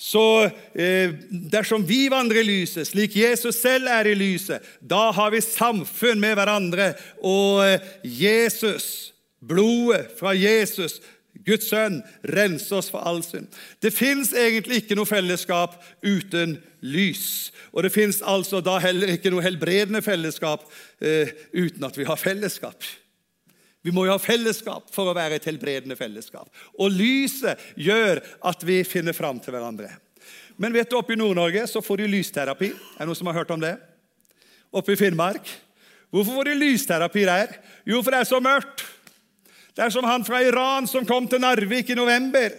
Så 0.00 0.50
eh, 0.74 1.14
dersom 1.30 1.84
vi 1.86 2.08
vandrer 2.12 2.42
i 2.42 2.48
lyset, 2.48 2.88
slik 2.88 3.14
Jesus 3.16 3.60
selv 3.62 3.88
er 3.92 4.10
i 4.10 4.16
lyset, 4.18 4.64
da 4.82 5.10
har 5.14 5.30
vi 5.34 5.42
samfunn 5.44 6.20
med 6.22 6.34
hverandre. 6.38 6.92
Og 7.22 7.62
eh, 7.66 7.90
Jesus, 8.02 9.14
blodet 9.38 10.08
fra 10.18 10.34
Jesus, 10.34 10.98
Guds 11.44 11.68
sønn, 11.68 12.00
renser 12.30 12.78
oss 12.78 12.90
for 12.92 13.04
all 13.04 13.20
synd. 13.24 13.50
Det 13.82 13.92
fins 13.94 14.32
egentlig 14.38 14.82
ikke 14.82 14.96
noe 14.98 15.08
fellesskap 15.08 15.76
uten 16.04 16.56
lys. 16.84 17.52
Og 17.72 17.84
det 17.84 17.92
fins 17.94 18.20
altså 18.22 18.62
da 18.64 18.78
heller 18.82 19.14
ikke 19.14 19.32
noe 19.34 19.44
helbredende 19.44 20.02
fellesskap 20.04 20.64
eh, 21.04 21.34
uten 21.52 21.84
at 21.86 21.98
vi 21.98 22.06
har 22.08 22.20
fellesskap. 22.20 22.86
Vi 23.84 23.92
må 23.92 24.06
jo 24.06 24.14
ha 24.14 24.20
fellesskap 24.20 24.88
for 24.94 25.10
å 25.10 25.16
være 25.16 25.36
et 25.36 25.46
helbredende 25.48 25.96
fellesskap. 25.98 26.48
Og 26.80 26.94
lyset 26.94 27.60
gjør 27.76 28.22
at 28.48 28.64
vi 28.64 28.78
finner 28.88 29.16
fram 29.16 29.42
til 29.44 29.52
hverandre. 29.52 29.90
Men 30.56 30.72
vet 30.72 30.88
du, 30.88 30.96
oppe 30.96 31.12
i 31.12 31.20
Nord-Norge 31.20 31.66
så 31.68 31.82
får 31.84 32.00
de 32.00 32.10
lysterapi. 32.14 32.70
Er 32.72 33.04
det 33.04 33.10
noen 33.10 33.18
som 33.18 33.28
har 33.28 33.42
hørt 33.42 33.52
om 33.52 33.60
det? 33.60 33.74
Oppe 34.74 34.94
i 34.94 34.98
Finnmark. 34.98 35.50
Hvorfor 36.14 36.38
får 36.38 36.48
de 36.48 36.58
lysterapi 36.62 37.26
der? 37.28 37.58
Jo, 37.84 38.00
for 38.00 38.14
det 38.14 38.22
er 38.22 38.30
så 38.30 38.40
mørkt. 38.40 38.86
Det 39.74 39.84
er 39.84 39.92
som 39.92 40.06
han 40.06 40.24
fra 40.24 40.40
Iran 40.46 40.86
som 40.88 41.04
kom 41.04 41.26
til 41.28 41.42
Narvik 41.42 41.90
i 41.90 41.98
november 41.98 42.54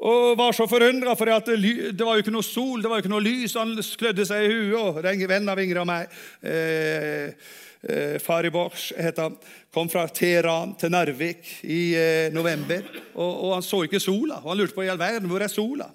og 0.00 0.38
var 0.38 0.54
så 0.56 0.64
forundra, 0.64 1.12
for 1.12 1.28
det, 1.28 1.56
det, 1.92 2.04
var 2.04 2.16
jo 2.16 2.22
ikke 2.24 2.32
noe 2.32 2.46
sol, 2.46 2.80
det 2.80 2.88
var 2.88 2.96
jo 2.96 3.04
ikke 3.04 3.12
noe 3.12 3.24
lys. 3.24 3.56
Han 3.60 3.74
klødde 3.76 4.24
seg 4.24 4.46
i 4.46 4.52
huet. 4.54 4.78
og 4.80 5.02
Det 5.02 5.10
er 5.10 5.18
en 5.18 5.28
venn 5.28 5.52
av 5.52 5.60
Ingrid 5.60 5.82
og 5.82 5.88
meg. 5.90 6.14
Eh, 6.40 7.50
eh, 7.82 8.18
Fari 8.22 8.50
Bosch 8.52 8.90
heter 8.96 9.28
han, 9.28 9.38
kom 9.72 9.88
fra 9.92 10.06
Teheran 10.08 10.74
til 10.80 10.92
Narvik 10.92 11.48
i 11.64 11.80
eh, 11.96 12.32
november. 12.34 12.84
Og, 13.14 13.30
og, 13.30 13.54
Han 13.56 13.66
så 13.66 13.82
ikke 13.86 14.02
sola, 14.02 14.40
og 14.42 14.52
han 14.52 14.60
lurte 14.60 14.76
på 14.76 14.84
i 14.86 14.90
all 14.92 15.00
verden, 15.00 15.28
hvor 15.30 15.42
er 15.44 15.52
sola. 15.52 15.90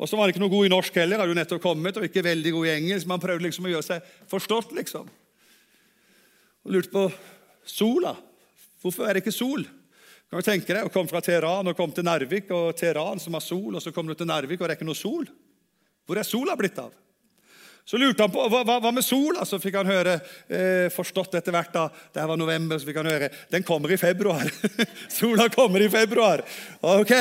Og 0.00 0.08
så 0.08 0.16
var 0.16 0.24
han 0.24 0.32
ikke 0.32 0.40
noe 0.40 0.52
god 0.52 0.66
i 0.66 0.72
norsk 0.72 0.94
heller, 0.96 1.20
hadde 1.20 1.34
jo 1.34 1.40
nettopp 1.40 1.62
kommet, 1.62 1.98
og 2.00 2.06
ikke 2.06 2.24
veldig 2.24 2.54
god 2.56 2.68
i 2.68 2.72
engelsk. 2.78 3.06
Men 3.06 3.18
han 3.18 3.24
prøvde 3.26 3.44
liksom 3.44 3.68
å 3.68 3.74
gjøre 3.74 3.88
seg 3.90 4.14
forstått, 4.32 4.72
liksom. 4.78 5.10
Og 6.64 6.72
lurte 6.72 6.94
på 6.94 7.04
sola. 7.68 8.14
Hvorfor 8.80 9.04
er 9.04 9.16
det 9.16 9.24
ikke 9.24 9.36
sol? 9.36 9.66
Kan 10.30 10.40
du 10.40 10.46
tenke 10.46 10.72
deg 10.72 10.86
å 10.86 10.92
komme 10.94 11.10
fra 11.10 11.20
Teheran 11.24 11.68
og 11.68 11.76
komme 11.76 11.92
til 11.92 12.06
Narvik, 12.06 12.48
og 12.54 12.72
Teheran 12.78 13.20
som 13.20 13.36
har 13.36 13.44
sol, 13.44 13.74
og 13.74 13.82
så 13.84 13.92
kommer 13.92 14.14
du 14.14 14.22
til 14.22 14.30
Narvik, 14.30 14.60
og 14.60 14.68
det 14.68 14.76
er 14.76 14.78
ikke 14.78 14.88
noe 14.88 14.98
sol? 14.98 15.28
Hvor 16.06 16.20
er 16.20 16.26
sola 16.26 16.56
blitt 16.58 16.78
av? 16.80 16.94
Så 17.84 17.98
lurte 17.98 18.22
han 18.22 18.32
på 18.32 18.44
hva, 18.52 18.62
hva 18.64 18.92
med 18.94 19.04
sola. 19.04 19.44
Så 19.48 19.58
fikk 19.62 19.78
han 19.80 19.90
høre, 19.90 20.18
eh, 20.48 20.86
forstått 20.94 21.34
etter 21.38 21.54
hvert 21.54 21.72
da, 21.74 21.86
det 22.14 22.26
var 22.30 22.38
november, 22.38 22.78
så 22.78 22.86
fikk 22.86 23.00
han 23.02 23.10
høre 23.10 23.30
den 23.50 23.66
kommer 23.66 23.90
i 23.90 23.98
februar. 24.00 24.46
sola 25.20 25.48
kommer 25.52 25.82
i 25.82 25.90
februar. 25.92 26.44
Ok, 26.80 27.14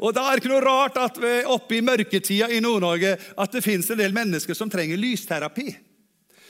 Og 0.00 0.14
Da 0.16 0.26
er 0.26 0.36
det 0.36 0.44
ikke 0.44 0.54
noe 0.54 0.64
rart 0.64 0.96
at 1.00 1.20
oppe 1.52 1.76
i 1.76 1.84
mørketida 1.84 2.48
i 2.52 2.62
Nord-Norge 2.64 3.16
at 3.36 3.52
det 3.52 3.64
fins 3.64 3.90
en 3.90 4.00
del 4.00 4.14
mennesker 4.16 4.56
som 4.56 4.70
trenger 4.72 5.00
lysterapi. 5.00 5.74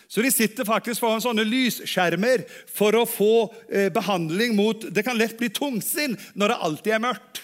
Så 0.09 0.23
de 0.23 0.31
sitter 0.31 0.66
faktisk 0.66 1.03
foran 1.03 1.23
sånne 1.23 1.45
lysskjermer 1.47 2.45
for 2.71 2.95
å 2.95 3.07
få 3.09 3.49
eh, 3.66 3.88
behandling 3.95 4.55
mot 4.59 4.87
Det 4.95 5.03
kan 5.07 5.19
lett 5.19 5.37
bli 5.38 5.51
tungsinn 5.51 6.14
når 6.38 6.53
det 6.53 6.62
alltid 6.69 6.97
er 6.97 7.05
mørkt. 7.09 7.42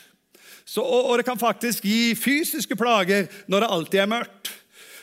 Så, 0.63 0.85
og, 0.85 1.11
og 1.11 1.19
det 1.19 1.27
kan 1.27 1.41
faktisk 1.41 1.85
gi 1.89 2.15
fysiske 2.15 2.79
plager 2.79 3.27
når 3.51 3.65
det 3.65 3.73
alltid 3.77 4.05
er 4.05 4.13
mørkt. 4.15 4.53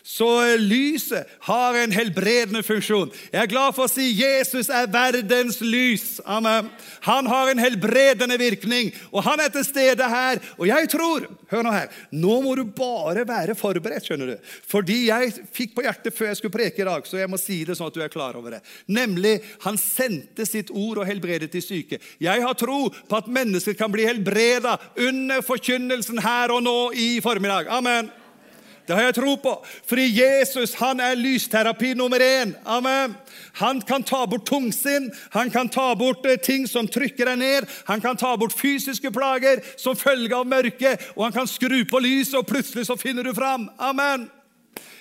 Så 0.03 0.29
lyset 0.61 1.27
har 1.47 1.77
en 1.77 1.93
helbredende 1.93 2.63
funksjon. 2.65 3.11
Jeg 3.31 3.41
er 3.43 3.51
glad 3.51 3.75
for 3.77 3.87
å 3.87 3.91
si 3.91 4.11
Jesus 4.17 4.71
er 4.73 4.89
verdens 4.91 5.59
lys. 5.61 6.19
Amen. 6.25 6.69
Han 7.07 7.29
har 7.29 7.51
en 7.51 7.61
helbredende 7.61 8.39
virkning, 8.39 8.93
og 9.11 9.23
han 9.27 9.43
er 9.43 9.53
til 9.53 9.67
stede 9.67 10.09
her. 10.09 10.41
Og 10.57 10.67
jeg 10.69 10.89
tror 10.91 11.27
Hør 11.49 11.63
nå 11.65 11.71
her. 11.73 11.87
Nå 12.13 12.35
må 12.45 12.51
du 12.57 12.61
bare 12.77 13.23
være 13.25 13.55
forberedt, 13.57 14.05
skjønner 14.05 14.35
du. 14.35 14.49
Fordi 14.69 14.99
jeg 15.07 15.31
fikk 15.55 15.73
på 15.73 15.85
hjertet 15.85 16.13
før 16.13 16.29
jeg 16.29 16.37
skulle 16.37 16.53
preke 16.53 16.83
i 16.83 16.85
dag, 16.85 17.07
så 17.09 17.17
jeg 17.17 17.31
må 17.31 17.39
si 17.41 17.63
det 17.65 17.73
sånn 17.79 17.89
at 17.89 17.97
du 17.97 18.03
er 18.05 18.13
klar 18.13 18.37
over 18.37 18.53
det. 18.53 18.61
Nemlig, 18.93 19.39
han 19.65 19.79
sendte 19.81 20.45
sitt 20.45 20.69
ord 20.69 21.01
og 21.01 21.09
helbredet 21.09 21.49
de 21.53 21.63
syke. 21.65 21.97
Jeg 22.21 22.45
har 22.45 22.57
tro 22.59 22.83
på 22.89 23.17
at 23.17 23.33
mennesker 23.33 23.77
kan 23.79 23.89
bli 23.93 24.05
helbreda 24.05 24.77
under 25.09 25.41
forkynnelsen 25.45 26.21
her 26.21 26.53
og 26.53 26.61
nå 26.69 26.79
i 26.93 27.11
formiddag. 27.25 27.71
Amen. 27.73 28.13
Det 28.89 28.95
har 28.97 29.03
jeg 29.03 29.19
tro 29.19 29.35
på. 29.37 29.51
Fordi 29.85 30.07
Jesus 30.17 30.71
han 30.79 30.97
er 30.99 31.17
lysterapi 31.19 31.91
nummer 31.93 32.17
én. 32.25 32.55
Amen. 32.65 33.13
Han 33.61 33.81
kan 33.85 34.01
ta 34.03 34.23
bort 34.25 34.47
tungsinn, 34.49 35.11
han 35.29 35.51
kan 35.53 35.69
ta 35.69 35.93
bort 35.93 36.25
eh, 36.25 36.39
ting 36.41 36.65
som 36.67 36.87
trykker 36.89 37.29
deg 37.29 37.37
ned. 37.37 37.67
Han 37.85 38.01
kan 38.01 38.17
ta 38.17 38.31
bort 38.37 38.55
fysiske 38.57 39.11
plager 39.13 39.61
som 39.77 39.97
følge 39.97 40.33
av 40.33 40.49
mørket, 40.49 41.05
og 41.13 41.27
han 41.27 41.37
kan 41.37 41.51
skru 41.51 41.83
på 41.85 42.01
lyset, 42.01 42.39
og 42.41 42.49
plutselig 42.49 42.87
så 42.89 42.97
finner 42.97 43.29
du 43.29 43.33
fram. 43.37 43.69
Amen. 43.77 44.25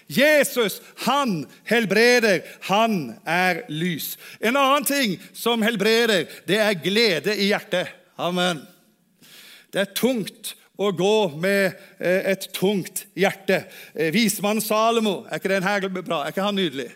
Jesus, 0.09 0.83
han 1.07 1.47
helbreder. 1.65 2.45
Han 2.69 3.17
er 3.25 3.65
lys. 3.73 4.19
En 4.41 4.57
annen 4.57 4.85
ting 4.85 5.17
som 5.33 5.65
helbreder, 5.65 6.29
det 6.45 6.61
er 6.61 6.77
glede 6.77 7.41
i 7.41 7.49
hjertet. 7.55 7.89
Amen. 8.21 8.67
Det 9.73 9.81
er 9.81 9.97
tungt 9.97 10.58
å 10.79 10.93
gå 10.95 11.17
med 11.35 11.75
eh, 11.99 12.31
et 12.33 12.49
tungt 12.55 13.05
hjerte. 13.19 13.65
Eh, 13.95 14.13
vismannen 14.15 14.63
Salomo, 14.63 15.25
er 15.27 15.43
ikke 15.43 15.91
bra? 15.99 16.23
Er 16.23 16.33
ikke 16.33 16.47
han 16.47 16.59
nydelig? 16.59 16.91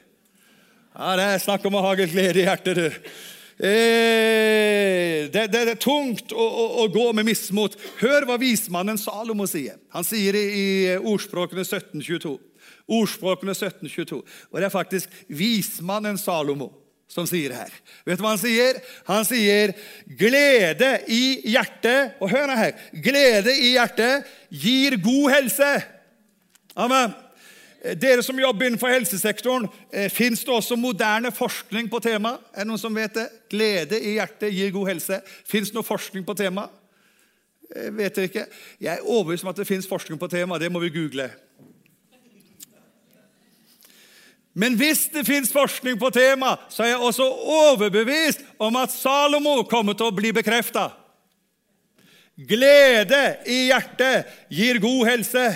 Ja, 0.92 1.16
Det 1.18 1.26
er 1.26 1.42
snakk 1.42 1.66
om 1.66 1.78
å 1.78 1.84
ha 1.88 1.94
glede 1.98 2.42
i 2.42 2.46
hjertet, 2.46 2.78
du. 2.78 2.86
Eh, 3.62 5.26
det, 5.32 5.48
det, 5.52 5.62
er 5.64 5.80
tungt 5.80 6.32
å, 6.34 6.44
å, 6.46 6.66
å, 6.82 6.86
gå 6.94 7.08
med 7.16 7.26
mismot. 7.26 7.74
Hør 8.00 8.26
hva 8.28 8.38
vismannen 8.40 9.00
Salomo 9.00 9.48
sier. 9.50 9.80
Han 9.94 10.06
sier 10.06 10.38
det 10.38 10.44
i 10.54 10.66
Ordspråkene 10.98 11.66
1722. 11.66 12.36
Ordspråkene 12.92 13.54
1722. 13.54 14.22
Og 14.22 14.58
det 14.58 14.68
er 14.68 14.74
faktisk 14.74 15.10
vismannen 15.30 16.18
Salomo 16.20 16.70
som 17.12 17.26
sier 17.28 17.52
her. 17.54 17.72
Vet 18.06 18.18
du 18.18 18.24
hva 18.24 18.32
han 18.32 18.40
sier? 18.40 18.78
Han 19.08 19.26
sier 19.28 19.74
'glede 20.08 20.94
i 21.12 21.42
hjertet'. 21.52 22.16
Og 22.20 22.30
hør 22.30 22.56
her. 22.56 22.72
Glede 22.92 23.52
i 23.52 23.74
hjertet 23.76 24.24
gir 24.48 24.96
god 24.96 25.30
helse. 25.36 25.72
Amen. 26.76 27.12
Dere 27.98 28.22
som 28.22 28.38
jobber 28.38 28.66
innenfor 28.66 28.92
helsesektoren, 28.94 29.66
eh, 29.92 30.08
fins 30.10 30.44
det 30.44 30.54
også 30.54 30.76
moderne 30.76 31.32
forskning 31.32 31.90
på 31.90 31.98
temaet? 31.98 32.38
Er 32.54 32.62
det 32.62 32.68
noen 32.70 32.78
som 32.78 32.94
vet 32.94 33.14
det? 33.14 33.28
Glede 33.50 33.98
i 33.98 34.14
hjertet 34.14 34.54
gir 34.54 34.70
god 34.70 34.88
helse. 34.88 35.20
Fins 35.44 35.68
det 35.68 35.74
noe 35.74 35.82
forskning 35.82 36.24
på 36.24 36.36
temaet? 36.38 36.70
Eh, 37.74 37.90
vet 37.90 38.14
dere 38.14 38.30
ikke? 38.30 38.46
Jeg 38.80 38.94
er 38.94 39.02
overbevist 39.02 39.44
om 39.44 39.50
at 39.50 39.56
det 39.56 39.66
fins 39.66 39.88
forskning 39.88 40.18
på 40.18 40.30
temaet. 40.30 40.60
Det 40.60 40.72
må 40.72 40.78
vi 40.78 40.94
google. 40.94 41.30
Men 44.52 44.76
hvis 44.76 45.06
det 45.12 45.24
fins 45.24 45.52
forskning 45.52 45.96
på 46.00 46.10
temaet, 46.12 46.60
så 46.68 46.84
er 46.84 46.92
jeg 46.92 47.04
også 47.08 47.28
overbevist 47.56 48.44
om 48.60 48.76
at 48.76 48.92
Salomo 48.92 49.62
kommer 49.68 49.96
til 49.96 50.10
å 50.10 50.14
bli 50.14 50.32
bekrefta. 50.36 50.90
Glede 52.36 53.22
i 53.48 53.66
hjertet 53.70 54.28
gir 54.52 54.80
god 54.82 55.06
helse. 55.08 55.46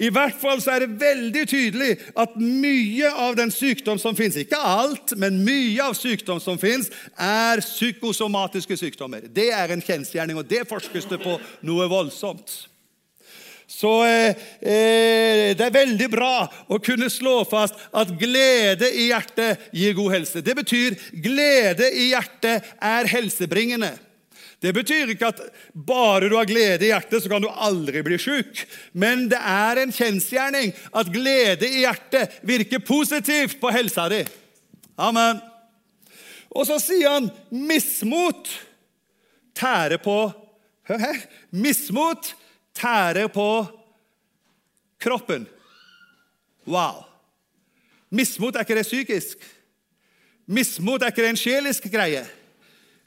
I 0.00 0.08
hvert 0.08 0.38
fall 0.40 0.62
så 0.64 0.72
er 0.74 0.84
det 0.86 1.00
veldig 1.02 1.42
tydelig 1.50 1.90
at 2.18 2.38
mye 2.40 3.10
av 3.10 3.34
den 3.36 3.50
sykdom 3.52 3.98
som 4.00 4.16
fins, 4.16 4.38
ikke 4.40 4.56
alt, 4.56 5.12
men 5.20 5.42
mye 5.44 5.90
av 5.90 5.96
sykdom 5.98 6.40
som 6.40 6.56
fins, 6.60 6.88
er 7.20 7.60
psykosomatiske 7.60 8.78
sykdommer. 8.80 9.26
Det 9.28 9.50
er 9.52 9.74
en 9.74 9.84
kjensgjerning, 9.84 10.40
og 10.40 10.48
det 10.48 10.64
forskes 10.70 11.10
det 11.10 11.20
på 11.20 11.36
noe 11.68 11.90
voldsomt. 11.90 12.69
Så 13.70 13.90
eh, 14.04 14.34
eh, 14.60 15.50
det 15.54 15.62
er 15.62 15.74
veldig 15.74 16.08
bra 16.10 16.34
å 16.66 16.80
kunne 16.82 17.06
slå 17.12 17.44
fast 17.48 17.78
at 17.94 18.10
glede 18.18 18.88
i 18.90 19.06
hjertet 19.12 19.70
gir 19.70 19.94
god 19.94 20.16
helse. 20.16 20.42
Det 20.42 20.56
betyr 20.58 20.96
glede 21.22 21.86
i 21.94 22.08
hjertet 22.10 22.66
er 22.76 23.10
helsebringende. 23.12 23.92
Det 24.60 24.74
betyr 24.76 25.14
ikke 25.14 25.30
at 25.30 25.38
bare 25.72 26.28
du 26.28 26.34
har 26.36 26.48
glede 26.50 26.84
i 26.84 26.90
hjertet, 26.90 27.22
så 27.22 27.30
kan 27.32 27.40
du 27.40 27.48
aldri 27.48 28.02
bli 28.04 28.18
sjuk. 28.20 28.64
Men 28.92 29.28
det 29.30 29.38
er 29.38 29.80
en 29.80 29.94
kjensgjerning 29.94 30.74
at 30.90 31.14
glede 31.14 31.70
i 31.70 31.86
hjertet 31.86 32.42
virker 32.44 32.82
positivt 32.84 33.56
på 33.62 33.72
helsa 33.72 34.10
di. 34.12 34.20
Amen. 35.00 35.40
Og 36.50 36.66
så 36.68 36.76
sier 36.82 37.14
han 37.14 37.30
mismot 37.54 38.50
tærer 39.56 40.02
på 40.02 40.18
Hør 40.90 40.98
her. 40.98 41.18
Mismot 41.54 42.32
tærer 42.80 43.28
på 43.32 43.48
kroppen. 45.00 45.46
Wow! 46.66 47.04
Mismot, 48.10 48.56
er 48.56 48.66
ikke 48.66 48.78
det 48.80 48.88
psykisk? 48.88 49.38
Mismot, 50.50 51.02
er 51.02 51.12
ikke 51.12 51.22
det 51.22 51.34
en 51.34 51.40
sjelisk 51.40 51.86
greie? 51.92 52.24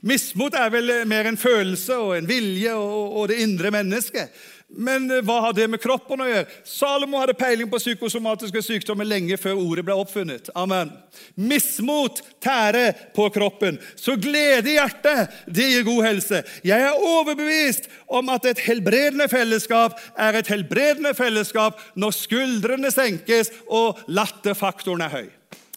Mismot 0.04 0.56
er 0.56 0.72
vel 0.72 0.92
mer 1.08 1.28
en 1.28 1.40
følelse 1.40 1.96
og 1.96 2.18
en 2.18 2.28
vilje 2.28 2.74
og, 2.76 3.18
og 3.20 3.30
det 3.32 3.42
indre 3.44 3.72
mennesket. 3.72 4.32
Men 4.76 5.12
eh, 5.12 5.22
hva 5.26 5.40
har 5.46 5.54
det 5.54 5.68
med 5.70 5.82
kroppen 5.82 6.22
å 6.24 6.28
gjøre? 6.28 6.48
Salomo 6.68 7.20
hadde 7.22 7.36
peiling 7.38 7.70
på 7.70 7.80
psykosomatiske 7.82 8.62
sykdommer 8.66 9.06
lenge 9.08 9.38
før 9.38 9.60
ordet 9.62 9.86
ble 9.86 9.94
oppfunnet. 10.02 10.50
Amen. 10.58 10.92
Mismot 11.38 12.22
tærer 12.44 12.94
på 13.16 13.30
kroppen. 13.34 13.80
Så 14.00 14.16
glede 14.18 14.70
i 14.72 14.76
hjertet, 14.80 15.30
det 15.46 15.70
gir 15.70 15.84
god 15.88 16.06
helse. 16.08 16.44
Jeg 16.66 16.82
er 16.82 16.94
overbevist 16.98 17.84
om 18.08 18.30
at 18.34 18.46
et 18.50 18.60
helbredende 18.66 19.28
fellesskap 19.32 20.00
er 20.18 20.34
et 20.40 20.52
helbredende 20.52 21.14
fellesskap 21.18 21.80
når 22.00 22.12
skuldrene 22.18 22.92
senkes 22.94 23.52
og 23.70 23.98
latterfaktoren 24.10 25.02
er 25.06 25.12
høy. 25.14 25.28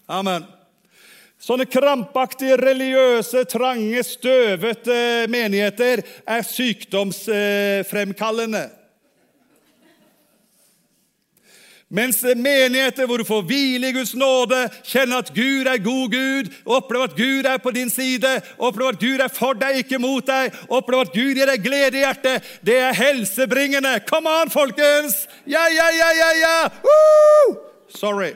Amen. 0.09 0.43
Sånne 1.43 1.67
krampaktige, 1.69 2.57
religiøse, 2.57 3.45
trange, 3.51 4.03
støvete 4.09 5.27
menigheter 5.29 6.01
er 6.25 6.43
sykdomsfremkallende. 6.49 8.86
Mens 11.87 12.18
menigheter 12.22 13.07
hvor 13.07 13.20
du 13.22 13.25
får 13.25 13.44
hvile 13.46 13.92
i 13.92 13.94
Guds 13.94 14.16
nåde, 14.18 14.59
kjenne 14.83 15.20
at 15.22 15.29
Gud 15.35 15.68
er 15.70 15.79
god 15.79 16.09
Gud, 16.11 16.49
oppleve 16.66 17.07
at 17.07 17.14
Gud 17.14 17.46
er 17.46 17.61
på 17.62 17.70
din 17.70 17.90
side, 17.90 18.33
oppleve 18.59 18.96
at 18.96 18.99
Gud 18.99 19.22
er 19.22 19.31
for 19.31 19.55
deg, 19.55 19.85
ikke 19.85 20.01
mot 20.03 20.27
deg, 20.27 20.51
oppleve 20.66 21.07
at 21.07 21.14
Gud 21.14 21.38
gir 21.38 21.46
deg 21.46 21.62
glede 21.62 22.01
i 22.01 22.03
hjertet, 22.03 22.51
det 22.66 22.81
er 22.88 22.99
helsebringende. 22.99 24.01
Come 24.11 24.33
on, 24.42 24.51
folkens! 24.51 25.29
Ja, 25.46 25.62
ja, 25.70 25.87
ja, 25.94 26.11
ja, 26.18 26.33
ja! 26.42 26.59
Sorry. 27.94 28.35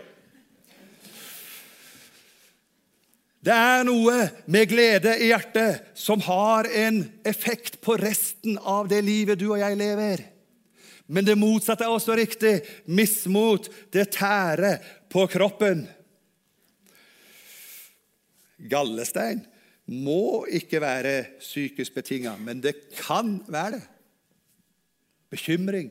Det 3.40 3.56
er 3.56 3.86
noe 3.88 4.28
med 4.52 4.68
glede 4.70 5.16
i 5.18 5.32
hjertet 5.32 5.90
som 5.98 6.22
har 6.22 6.68
en 6.70 7.02
effekt 7.26 7.80
på 7.82 7.98
resten 7.98 8.60
av 8.62 8.86
det 8.86 9.00
livet 9.02 9.40
du 9.40 9.48
og 9.48 9.58
jeg 9.58 9.80
lever. 9.80 10.29
Men 11.10 11.26
det 11.26 11.38
motsatte 11.38 11.86
er 11.86 11.92
også 11.92 12.14
riktig. 12.18 12.60
Mismot, 12.86 13.66
det 13.90 14.12
tærer 14.14 14.78
på 15.10 15.26
kroppen. 15.30 15.84
Gallestein 18.70 19.42
må 19.90 20.44
ikke 20.46 20.78
være 20.82 21.14
psykisk 21.40 21.96
betinga, 21.96 22.36
men 22.38 22.62
det 22.62 22.76
kan 22.94 23.40
være 23.50 23.78
det. 23.78 23.84
Bekymring. 25.30 25.90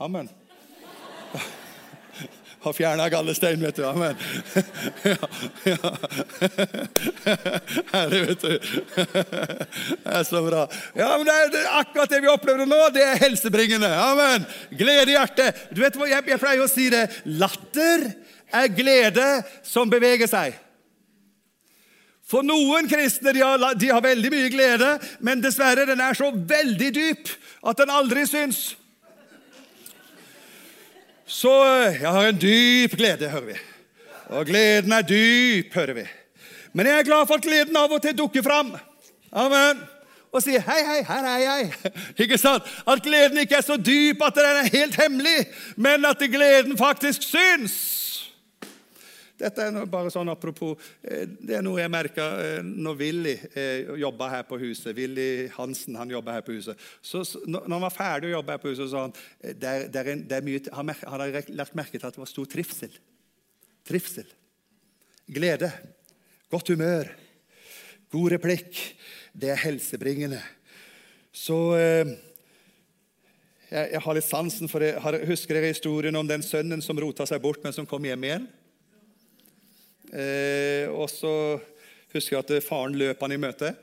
Amen 0.00 0.30
har 2.60 2.72
fjerna 2.76 3.08
gallestein, 3.08 3.62
vet 3.62 3.76
du. 3.76 3.84
Amen. 3.88 4.16
Ja, 5.04 5.16
ja. 5.64 5.92
Herlig, 7.92 8.20
vet 8.26 8.42
du. 8.42 8.58
Det 10.04 10.12
er 10.12 10.24
så 10.28 10.42
bra. 10.44 10.66
Ja, 10.94 11.08
men 11.16 11.24
det 11.28 11.36
er, 11.36 11.68
akkurat 11.80 12.12
det 12.12 12.20
vi 12.24 12.32
opplever 12.32 12.68
nå, 12.68 12.80
det 12.94 13.04
er 13.06 13.22
helsebringende. 13.24 13.88
Amen. 13.96 14.44
Glede 14.76 15.14
i 15.14 15.16
hjertet. 15.16 15.62
Du 15.72 15.80
vet 15.80 15.96
hva, 15.96 16.08
jeg 16.10 16.40
pleier 16.42 16.64
å 16.64 16.68
si 16.70 16.90
det. 16.92 17.06
Latter 17.40 18.10
er 18.52 18.74
glede 18.74 19.28
som 19.66 19.88
beveger 19.90 20.28
seg. 20.30 20.58
For 22.30 22.46
noen 22.46 22.86
kristne 22.90 23.32
de 23.34 23.42
har, 23.42 23.62
de 23.74 23.88
har, 23.90 24.02
veldig 24.04 24.30
mye 24.30 24.50
glede, 24.52 24.90
men 25.18 25.42
dessverre 25.42 25.88
den 25.88 26.02
er 26.02 26.14
så 26.14 26.30
veldig 26.30 26.90
dyp 26.94 27.32
at 27.66 27.80
den 27.80 27.90
aldri 27.90 28.22
syns. 28.30 28.60
Så 31.30 31.50
eh, 31.62 32.00
jeg 32.02 32.10
har 32.10 32.28
en 32.28 32.40
dyp 32.42 32.96
glede, 32.98 33.30
hører 33.30 33.52
vi. 33.52 33.56
Og 34.34 34.46
gleden 34.46 34.92
er 34.92 35.06
dyp, 35.06 35.74
hører 35.74 35.94
vi. 36.00 36.04
Men 36.74 36.86
jeg 36.86 36.98
er 36.98 37.06
glad 37.06 37.26
for 37.26 37.38
at 37.38 37.46
gleden 37.46 37.78
av 37.78 37.92
og 37.94 38.02
til 38.02 38.16
dukker 38.18 38.42
fram. 38.42 38.74
Amen. 39.30 39.86
og 40.32 40.42
sier 40.42 40.62
'Hei, 40.62 40.82
hei, 40.86 41.00
her 41.02 41.24
er 41.26 41.38
jeg'. 41.42 41.92
Ikke 42.22 42.38
sant? 42.38 42.62
At 42.86 43.02
gleden 43.02 43.38
ikke 43.38 43.56
er 43.58 43.66
så 43.66 43.76
dyp 43.76 44.22
at 44.22 44.34
den 44.34 44.44
er 44.44 44.68
helt 44.78 44.94
hemmelig, 45.02 45.46
men 45.76 46.04
at 46.04 46.18
gleden 46.18 46.78
faktisk 46.78 47.22
syns. 47.22 47.74
Dette 49.40 49.64
er 49.64 49.86
bare 49.88 50.10
sånn 50.12 50.28
apropos, 50.28 50.76
eh, 51.00 51.24
det 51.24 51.54
er 51.56 51.62
noe 51.64 51.80
jeg 51.80 51.92
merka 51.92 52.26
eh, 52.42 52.60
når 52.64 52.98
Willy 53.00 53.32
eh, 53.54 53.88
jobba 54.02 54.28
her 54.34 54.44
på 54.48 54.58
huset. 54.60 54.92
Willy 54.96 55.48
Hansen 55.54 55.96
han 55.96 56.12
jobba 56.12 56.34
her 56.36 56.44
på 56.44 56.56
huset. 56.58 56.80
Så, 57.00 57.22
når 57.46 57.64
han 57.72 57.86
var 57.86 57.94
ferdig 57.94 58.28
å 58.30 58.34
jobbe 58.36 58.56
her 58.56 58.62
på 58.62 58.74
huset, 58.74 58.90
så 58.92 59.06
han 59.06 59.14
det 59.40 59.70
er, 59.70 59.86
det 59.88 60.02
er 60.02 60.06
det 60.30 60.36
er 60.36 60.44
mye, 60.44 60.60
han, 60.76 60.92
han 61.14 61.24
lagt 61.56 61.78
merke 61.78 61.96
til 61.96 62.08
at 62.08 62.16
det 62.16 62.22
var 62.22 62.30
stor 62.30 62.50
trivsel. 62.52 62.92
Trivsel. 63.88 64.28
Glede. 65.30 65.70
Godt 66.52 66.74
humør. 66.74 67.08
God 68.12 68.34
replikk. 68.36 68.76
Det 69.32 69.54
er 69.54 69.64
helsebringende. 69.64 70.42
Så 71.32 71.56
jeg, 73.70 73.84
jeg, 73.94 74.00
har 74.02 74.16
litt 74.16 74.26
sansen 74.26 74.68
for 74.68 74.82
det. 74.82 74.96
Husker 75.30 75.56
dere 75.56 75.70
historien 75.70 76.18
om 76.18 76.28
den 76.28 76.42
sønnen 76.44 76.82
som 76.84 76.98
rota 77.00 77.24
seg 77.30 77.40
bort, 77.40 77.62
men 77.64 77.72
som 77.72 77.86
kom 77.88 78.04
hjem 78.04 78.26
igjen? 78.26 78.50
Eh, 80.10 80.90
og 80.90 81.06
så 81.12 81.32
husker 82.14 82.36
jeg 82.36 82.42
at 82.42 82.66
faren 82.66 82.96
løp 82.98 83.22
han 83.22 83.34
i 83.34 83.40
møte. 83.40 83.74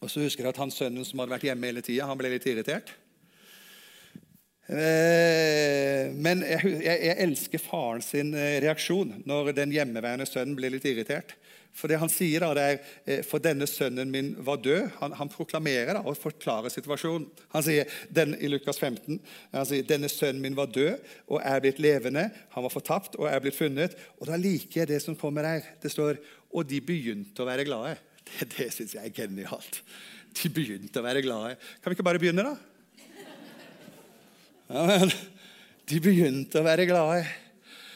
Og 0.00 0.10
så 0.12 0.24
husker 0.24 0.44
jeg 0.44 0.52
at 0.52 0.60
han 0.60 0.72
sønnen 0.74 1.06
som 1.06 1.22
hadde 1.22 1.32
vært 1.32 1.46
hjemme 1.48 1.70
hele 1.70 1.84
tida, 1.84 2.10
ble 2.18 2.34
litt 2.34 2.48
irritert. 2.50 2.92
Eh, 4.64 6.08
men 6.16 6.40
jeg, 6.40 6.76
jeg, 6.86 7.16
elsker 7.20 7.60
faren 7.60 8.00
sin 8.04 8.30
eh, 8.32 8.62
reaksjon 8.64 9.10
når 9.28 9.50
den 9.58 9.74
hjemmeværende 9.74 10.24
sønnen 10.28 10.56
blir 10.56 10.72
litt 10.72 10.86
irritert. 10.88 11.34
For 11.74 11.90
det 11.90 11.98
han 11.98 12.08
sier 12.12 12.40
da, 12.40 12.52
det 12.56 12.64
er 12.64 12.76
eh, 13.04 13.20
for 13.26 13.42
denne 13.44 13.66
sønnen 13.68 14.12
min 14.12 14.30
var 14.46 14.62
død. 14.64 14.86
Han, 15.02 15.16
han 15.18 15.32
proklamerer 15.32 15.98
da, 15.98 16.04
og 16.06 16.16
forklarer 16.16 16.72
situasjonen. 16.72 17.26
Han 17.52 17.66
sier 17.66 17.90
den, 18.14 18.36
i 18.38 18.48
Lukas 18.48 18.80
15 18.80 19.18
han 19.52 19.68
sier, 19.68 19.84
denne 19.88 20.08
sønnen 20.12 20.40
min 20.44 20.56
var 20.56 20.72
død 20.72 20.96
og 21.28 21.42
er 21.42 21.60
blitt 21.64 21.82
levende. 21.82 22.28
Han 22.56 22.64
var 22.64 22.72
fortapt 22.72 23.18
og 23.20 23.28
er 23.28 23.42
blitt 23.44 23.58
funnet. 23.58 23.98
Og 24.20 24.30
Da 24.30 24.40
liker 24.40 24.84
jeg 24.84 24.94
det 24.94 25.02
som 25.04 25.18
kommer 25.18 25.50
her. 25.50 25.74
Det 25.82 25.92
står 25.92 26.22
og 26.54 26.68
de 26.70 26.78
begynte 26.80 27.42
å 27.42 27.48
være 27.50 27.68
glade. 27.68 27.98
Det, 28.24 28.46
det 28.54 28.70
syns 28.72 28.94
jeg 28.96 29.04
er 29.04 29.12
genialt. 29.12 29.82
De 30.38 30.48
begynte 30.48 30.96
å 30.96 31.04
være 31.04 31.20
glade. 31.20 31.58
Kan 31.82 31.92
vi 31.92 31.98
ikke 31.98 32.06
bare 32.06 32.22
begynne, 32.22 32.46
da? 32.46 32.73
Ja, 34.68 34.84
men, 34.88 35.10
de 35.90 35.98
begynte 36.00 36.60
å 36.60 36.64
være 36.64 36.86
glade. 36.88 37.24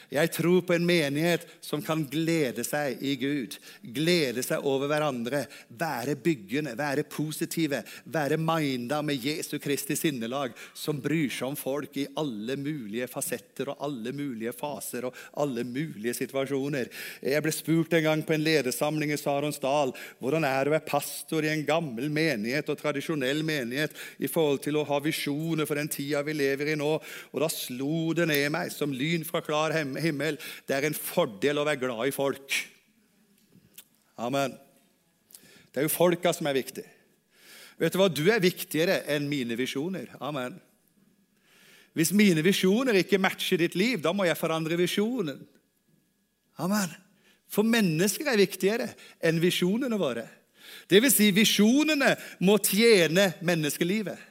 Jeg 0.09 0.31
tror 0.33 0.63
på 0.65 0.73
en 0.73 0.85
menighet 0.87 1.43
som 1.61 1.83
kan 1.85 2.01
glede 2.09 2.63
seg 2.65 2.97
i 3.05 3.13
Gud, 3.21 3.53
glede 3.93 4.41
seg 4.45 4.65
over 4.65 4.89
hverandre, 4.89 5.43
være 5.69 6.15
byggende, 6.17 6.73
være 6.77 7.03
positive, 7.05 7.83
være 8.09 8.39
minda 8.41 9.03
med 9.05 9.21
Jesu 9.21 9.59
Kristi 9.61 9.93
sinnelag, 9.99 10.55
som 10.73 10.97
bryr 11.03 11.29
seg 11.29 11.51
om 11.51 11.57
folk 11.59 11.99
i 12.01 12.07
alle 12.17 12.57
mulige 12.57 13.05
fasetter 13.11 13.69
og 13.69 13.85
alle 13.85 14.13
mulige 14.17 14.53
faser 14.57 15.05
og 15.05 15.19
alle 15.43 15.65
mulige 15.67 16.15
situasjoner. 16.17 16.89
Jeg 17.21 17.45
ble 17.45 17.53
spurt 17.53 17.93
en 17.93 18.07
gang 18.07 18.25
på 18.25 18.33
en 18.33 18.45
ledersamling 18.47 19.13
i 19.13 19.19
Saronsdal 19.21 19.93
hvordan 20.17 20.47
er 20.47 20.63
det 20.63 20.73
å 20.73 20.77
være 20.77 20.89
pastor 20.89 21.45
i 21.45 21.53
en 21.53 21.65
gammel 21.67 22.09
menighet 22.09 22.73
og 22.73 22.81
tradisjonell 22.81 23.45
menighet 23.45 23.93
i 24.17 24.31
forhold 24.31 24.63
til 24.65 24.81
å 24.81 24.87
ha 24.89 24.97
visjoner 25.05 25.69
for 25.69 25.77
den 25.77 25.91
tida 25.91 26.25
vi 26.25 26.33
lever 26.33 26.73
i 26.73 26.79
nå. 26.79 26.91
Og 27.29 27.39
Da 27.39 27.53
slo 27.53 28.09
det 28.17 28.25
ned 28.31 28.49
meg 28.57 28.73
som 28.73 28.89
lyn 28.89 29.21
fra 29.27 29.45
klar 29.45 29.75
himmel 29.77 29.98
himmel. 30.03 30.39
Det 30.67 30.75
er 30.77 30.87
en 30.87 30.97
fordel 30.97 31.61
å 31.61 31.65
være 31.67 31.81
glad 31.83 32.05
i 32.09 32.15
folk. 32.15 32.55
Amen. 34.19 34.55
Det 35.69 35.81
er 35.81 35.87
jo 35.87 35.93
folka 35.93 36.33
som 36.35 36.49
er 36.49 36.57
viktig. 36.57 36.85
Vet 37.79 37.93
du 37.93 37.99
hva? 38.01 38.09
Du 38.11 38.25
er 38.27 38.43
viktigere 38.43 39.01
enn 39.11 39.29
mine 39.31 39.55
visjoner. 39.59 40.09
Amen. 40.19 40.57
Hvis 41.95 42.11
mine 42.15 42.43
visjoner 42.45 42.99
ikke 42.99 43.21
matcher 43.21 43.61
ditt 43.61 43.77
liv, 43.79 44.01
da 44.03 44.11
må 44.15 44.27
jeg 44.27 44.39
forandre 44.39 44.77
visjonen. 44.79 45.39
Amen. 46.59 46.91
For 47.49 47.65
mennesker 47.65 48.29
er 48.29 48.39
viktigere 48.39 48.89
enn 49.25 49.39
visjonene 49.41 49.97
våre. 49.99 50.27
Det 50.89 50.99
vil 51.01 51.11
si, 51.13 51.29
visjonene 51.33 52.13
må 52.45 52.59
tjene 52.61 53.31
menneskelivet. 53.45 54.28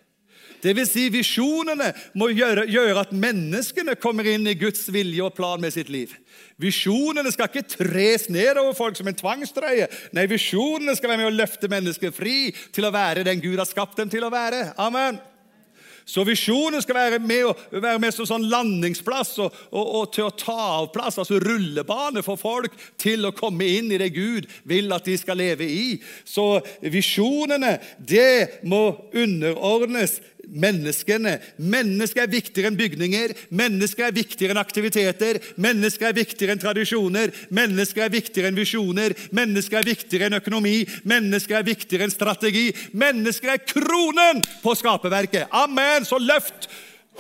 Vil 0.62 0.87
Si, 0.88 1.07
visjonene 1.12 1.92
må 2.18 2.31
gjøre, 2.35 2.66
gjøre, 2.71 3.05
at 3.05 3.14
menneskene 3.14 3.97
kommer 4.01 4.27
inn 4.29 4.47
i 4.49 4.57
Guds 4.59 4.87
vilje 4.92 5.25
og 5.25 5.37
plan 5.37 5.62
med 5.62 5.75
sitt 5.75 5.92
liv. 5.92 6.14
Visjonene 6.59 7.31
skal 7.35 7.51
ikke 7.51 7.66
tres 7.77 8.29
ned 8.33 8.59
over 8.59 8.75
folk 8.77 8.99
som 8.99 9.09
en 9.09 9.18
tvangstrøye. 9.18 9.88
Nei, 10.16 10.29
visjonene 10.31 10.97
skal 10.99 11.12
være 11.12 11.23
med 11.23 11.33
å 11.33 11.38
løfte 11.38 11.71
mennesker 11.71 12.14
fri 12.14 12.53
til 12.75 12.88
å 12.88 12.94
være 12.94 13.27
den 13.29 13.42
Gud 13.44 13.59
har 13.61 13.68
skapt 13.68 13.99
dem 14.01 14.11
til 14.12 14.27
å 14.27 14.33
være. 14.35 14.73
Amen. 14.83 15.21
Så 16.09 16.25
visjonen 16.25 16.81
skal 16.81 16.97
være 16.97 17.18
med, 17.21 17.51
være 17.68 18.01
med 18.01 18.14
som 18.16 18.25
sånn 18.31 18.47
landingsplass 18.49 19.35
og, 19.44 19.57
og, 19.68 19.88
og, 19.99 20.07
til 20.14 20.25
å 20.25 20.37
ta 20.40 20.57
av 20.79 20.87
plass, 20.94 21.18
altså 21.21 21.37
rullebane 21.42 22.23
for 22.25 22.40
folk 22.40 22.73
til 22.97 23.29
å 23.29 23.35
komme 23.37 23.68
inn 23.68 23.92
i 23.92 24.01
det 24.01 24.09
Gud 24.16 24.49
vil 24.68 24.88
at 24.97 25.05
de 25.05 25.18
skal 25.21 25.37
leve 25.37 25.68
i. 25.68 25.99
Så 26.25 26.62
visjonene, 26.81 27.77
det 28.01 28.64
må 28.64 28.83
underordnes 29.12 30.16
menneskene. 30.48 31.37
Mennesker 31.61 32.24
er 32.24 32.32
viktigere 32.32 32.70
enn 32.70 32.78
bygninger, 32.78 33.34
mennesker 33.54 34.08
er 34.08 34.16
viktigere 34.16 34.54
enn 34.54 34.62
aktiviteter, 34.62 35.40
mennesker 35.61 36.08
er 36.11 36.16
viktigere 36.16 36.56
enn 36.56 36.62
tradisjoner, 36.62 37.32
mennesker 37.54 38.06
er 38.06 38.14
viktigere 38.14 38.52
enn 38.52 38.58
visjoner, 38.58 39.14
mennesker 39.37 39.80
er 39.80 39.88
viktigere 39.88 40.30
enn 40.30 40.38
økonomi, 40.40 40.76
mennesker 41.08 41.61
er 41.61 41.68
viktigere 41.68 42.08
enn 42.08 42.14
strategi. 42.14 42.68
Mennesker 42.98 43.54
er 43.54 43.64
kronen 43.64 44.42
på 44.62 44.76
skaperverket. 44.78 45.52
Amen! 45.52 46.06
Så 46.08 46.20
løft 46.22 46.68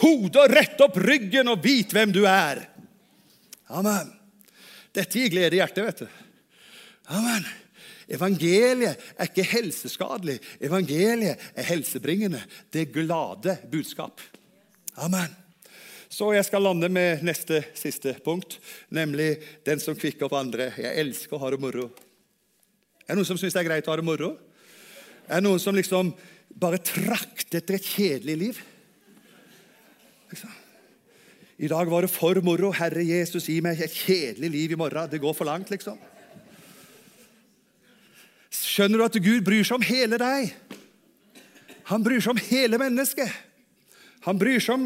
hodet 0.02 0.44
og 0.44 0.54
rett 0.54 0.84
opp 0.84 0.98
ryggen 1.02 1.50
og 1.50 1.62
vit 1.64 1.92
hvem 1.94 2.14
du 2.14 2.22
er. 2.28 2.62
Amen. 3.68 4.14
Dette 4.94 5.20
gir 5.20 5.32
glede 5.32 5.58
i 5.58 5.60
hjertet, 5.60 5.84
vet 5.84 6.04
du. 6.06 6.20
Amen. 7.14 7.44
Evangeliet 8.08 9.02
er 9.18 9.28
ikke 9.28 9.44
helseskadelig. 9.50 10.38
Evangeliet 10.64 11.42
er 11.54 11.68
helsebringende. 11.68 12.40
Det 12.72 12.88
glade 12.94 13.58
budskap. 13.70 14.22
Amen. 14.96 15.28
Så 16.08 16.30
jeg 16.32 16.46
skal 16.48 16.64
lande 16.64 16.88
med 16.88 17.20
neste 17.26 17.60
siste 17.76 18.14
punkt, 18.24 18.56
nemlig 18.88 19.34
den 19.66 19.80
som 19.80 19.96
kvikker 19.96 20.24
opp 20.26 20.38
andre. 20.38 20.70
Jeg 20.80 21.04
elsker 21.04 21.36
å 21.36 21.42
ha 21.42 21.52
det 21.52 21.60
moro. 21.60 21.90
Er 23.04 23.12
det 23.12 23.20
noen 23.20 23.28
som 23.28 23.40
syns 23.40 23.56
det 23.56 23.60
er 23.60 23.68
greit 23.68 23.88
å 23.88 23.92
ha 23.92 24.00
det 24.00 24.08
moro? 24.08 24.32
Er 25.28 25.42
det 25.42 25.44
noen 25.44 25.60
som 25.60 25.76
liksom 25.76 26.14
bare 26.48 26.80
trakter 26.80 27.60
etter 27.60 27.76
et 27.76 27.92
kjedelig 27.92 28.36
liv? 28.40 28.62
Liksom. 30.32 30.56
I 31.58 31.68
dag 31.68 31.90
var 31.90 32.06
det 32.06 32.12
for 32.12 32.40
moro. 32.44 32.72
Herre 32.72 33.04
Jesus, 33.04 33.48
gi 33.50 33.60
meg 33.64 33.80
et 33.84 33.92
kjedelig 33.92 34.50
liv 34.54 34.72
i 34.72 34.80
morgen. 34.80 35.10
Det 35.12 35.20
går 35.20 35.36
for 35.36 35.48
langt, 35.48 35.68
liksom. 35.74 36.00
Skjønner 38.78 39.00
du 39.00 39.04
at 39.08 39.16
Gud 39.18 39.40
bryr 39.42 39.64
seg 39.66 39.80
om 39.80 39.82
hele 39.82 40.18
deg? 40.22 40.52
Han 41.90 42.04
bryr 42.04 42.20
seg 42.22 42.36
om 42.36 42.42
hele 42.46 42.78
mennesket. 42.78 43.32
Han 44.22 44.38
bryr 44.38 44.62
seg 44.62 44.76
om 44.76 44.84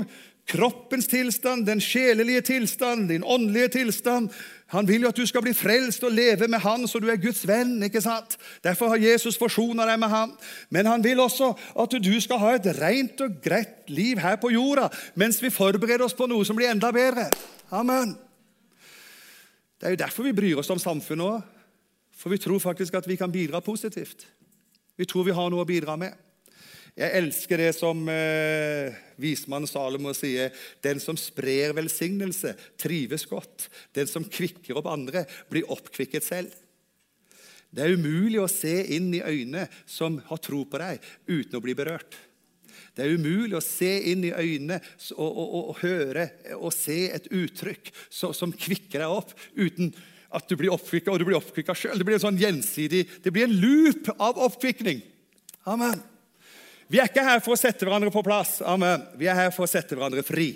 kroppens 0.48 1.10
tilstand, 1.12 1.66
den 1.68 1.82
sjelelige 1.84 2.40
tilstand, 2.54 3.10
din 3.12 3.20
åndelige 3.20 3.74
tilstand. 3.76 4.32
Han 4.72 4.88
vil 4.88 5.04
jo 5.04 5.12
at 5.12 5.20
du 5.20 5.28
skal 5.28 5.44
bli 5.44 5.52
frelst 5.52 6.08
og 6.08 6.16
leve 6.16 6.48
med 6.48 6.64
han, 6.64 6.88
så 6.88 7.02
du 7.04 7.10
er 7.12 7.20
Guds 7.20 7.44
venn. 7.44 7.76
ikke 7.84 8.00
sant? 8.00 8.38
Derfor 8.64 8.94
har 8.94 9.04
Jesus 9.04 9.36
forsona 9.36 9.84
deg 9.84 10.00
med 10.00 10.08
han. 10.08 10.36
Men 10.72 10.88
han 10.88 11.04
vil 11.04 11.20
også 11.20 11.52
at 11.84 12.00
du 12.00 12.12
skal 12.16 12.40
ha 12.40 12.56
et 12.56 12.72
rent 12.80 13.20
og 13.20 13.42
greit 13.44 13.92
liv 13.92 14.24
her 14.24 14.40
på 14.40 14.56
jorda, 14.56 14.88
mens 15.20 15.44
vi 15.44 15.52
forbereder 15.52 16.08
oss 16.08 16.16
på 16.16 16.32
noe 16.32 16.48
som 16.48 16.56
blir 16.56 16.72
enda 16.72 16.88
bedre. 16.96 17.28
Amen. 17.68 18.16
Det 19.76 19.84
er 19.84 19.98
jo 19.98 20.04
derfor 20.08 20.32
vi 20.32 20.38
bryr 20.40 20.64
oss 20.64 20.72
om 20.72 20.80
samfunnet 20.80 21.28
òg. 21.28 21.50
For 22.22 22.30
vi 22.30 22.38
tror 22.38 22.62
faktisk 22.62 22.94
at 22.94 23.08
vi 23.10 23.18
kan 23.18 23.32
bidra 23.34 23.60
positivt. 23.60 24.28
Vi 24.94 25.08
tror 25.10 25.26
vi 25.26 25.34
har 25.34 25.50
noe 25.50 25.64
å 25.64 25.68
bidra 25.68 25.96
med. 25.98 26.14
Jeg 26.92 27.16
elsker 27.18 27.58
det 27.58 27.70
som 27.74 28.02
eh, 28.12 28.92
vismannen 29.18 29.66
Salomo 29.66 30.12
sier. 30.14 30.52
Den 30.84 31.00
som 31.02 31.16
sprer 31.18 31.72
velsignelse, 31.74 32.52
trives 32.78 33.24
godt. 33.26 33.66
Den 33.96 34.06
som 34.10 34.28
kvikker 34.28 34.78
opp 34.78 34.90
andre, 34.92 35.24
blir 35.50 35.66
oppkvikket 35.72 36.26
selv. 36.26 36.54
Det 37.72 37.86
er 37.86 37.96
umulig 37.96 38.38
å 38.42 38.50
se 38.52 38.74
inn 38.94 39.08
i 39.16 39.24
øyne 39.24 39.64
som 39.88 40.20
har 40.28 40.42
tro 40.44 40.60
på 40.68 40.78
deg, 40.78 41.00
uten 41.26 41.56
å 41.56 41.64
bli 41.64 41.74
berørt. 41.74 42.18
Det 42.92 43.06
er 43.06 43.16
umulig 43.16 43.56
å 43.56 43.64
se 43.64 43.90
inn 44.12 44.26
i 44.28 44.34
øynene 44.36 44.76
og, 45.16 45.26
og, 45.26 45.42
og, 45.42 45.62
og 45.72 45.78
høre 45.80 46.26
og 46.58 46.72
se 46.76 47.06
et 47.16 47.30
uttrykk 47.32 47.88
som 48.12 48.52
kvikker 48.52 49.00
deg 49.00 49.16
opp, 49.16 49.32
uten 49.56 49.94
at 50.32 50.48
du 50.48 50.56
blir 50.58 50.72
oppkvikka, 50.74 51.12
og 51.12 51.20
du 51.20 51.26
blir 51.28 51.38
oppkvikka 51.38 51.76
sjøl. 51.76 51.98
Det 52.00 52.06
blir 52.08 52.18
en 52.18 52.26
sånn 52.26 52.40
gjensidig, 52.40 53.04
det 53.24 53.32
blir 53.34 53.48
en 53.48 53.58
loop 53.62 54.10
av 54.18 54.40
oppkvikning. 54.48 55.02
Amen. 55.68 56.00
Vi 56.92 57.00
er 57.00 57.08
ikke 57.08 57.24
her 57.24 57.40
for 57.40 57.54
å 57.54 57.60
sette 57.60 57.86
hverandre 57.86 58.12
på 58.12 58.24
plass. 58.26 58.58
Amen. 58.68 59.06
Vi 59.16 59.28
er 59.30 59.38
her 59.38 59.54
for 59.54 59.64
å 59.64 59.70
sette 59.70 59.96
hverandre 59.96 60.24
fri. 60.26 60.50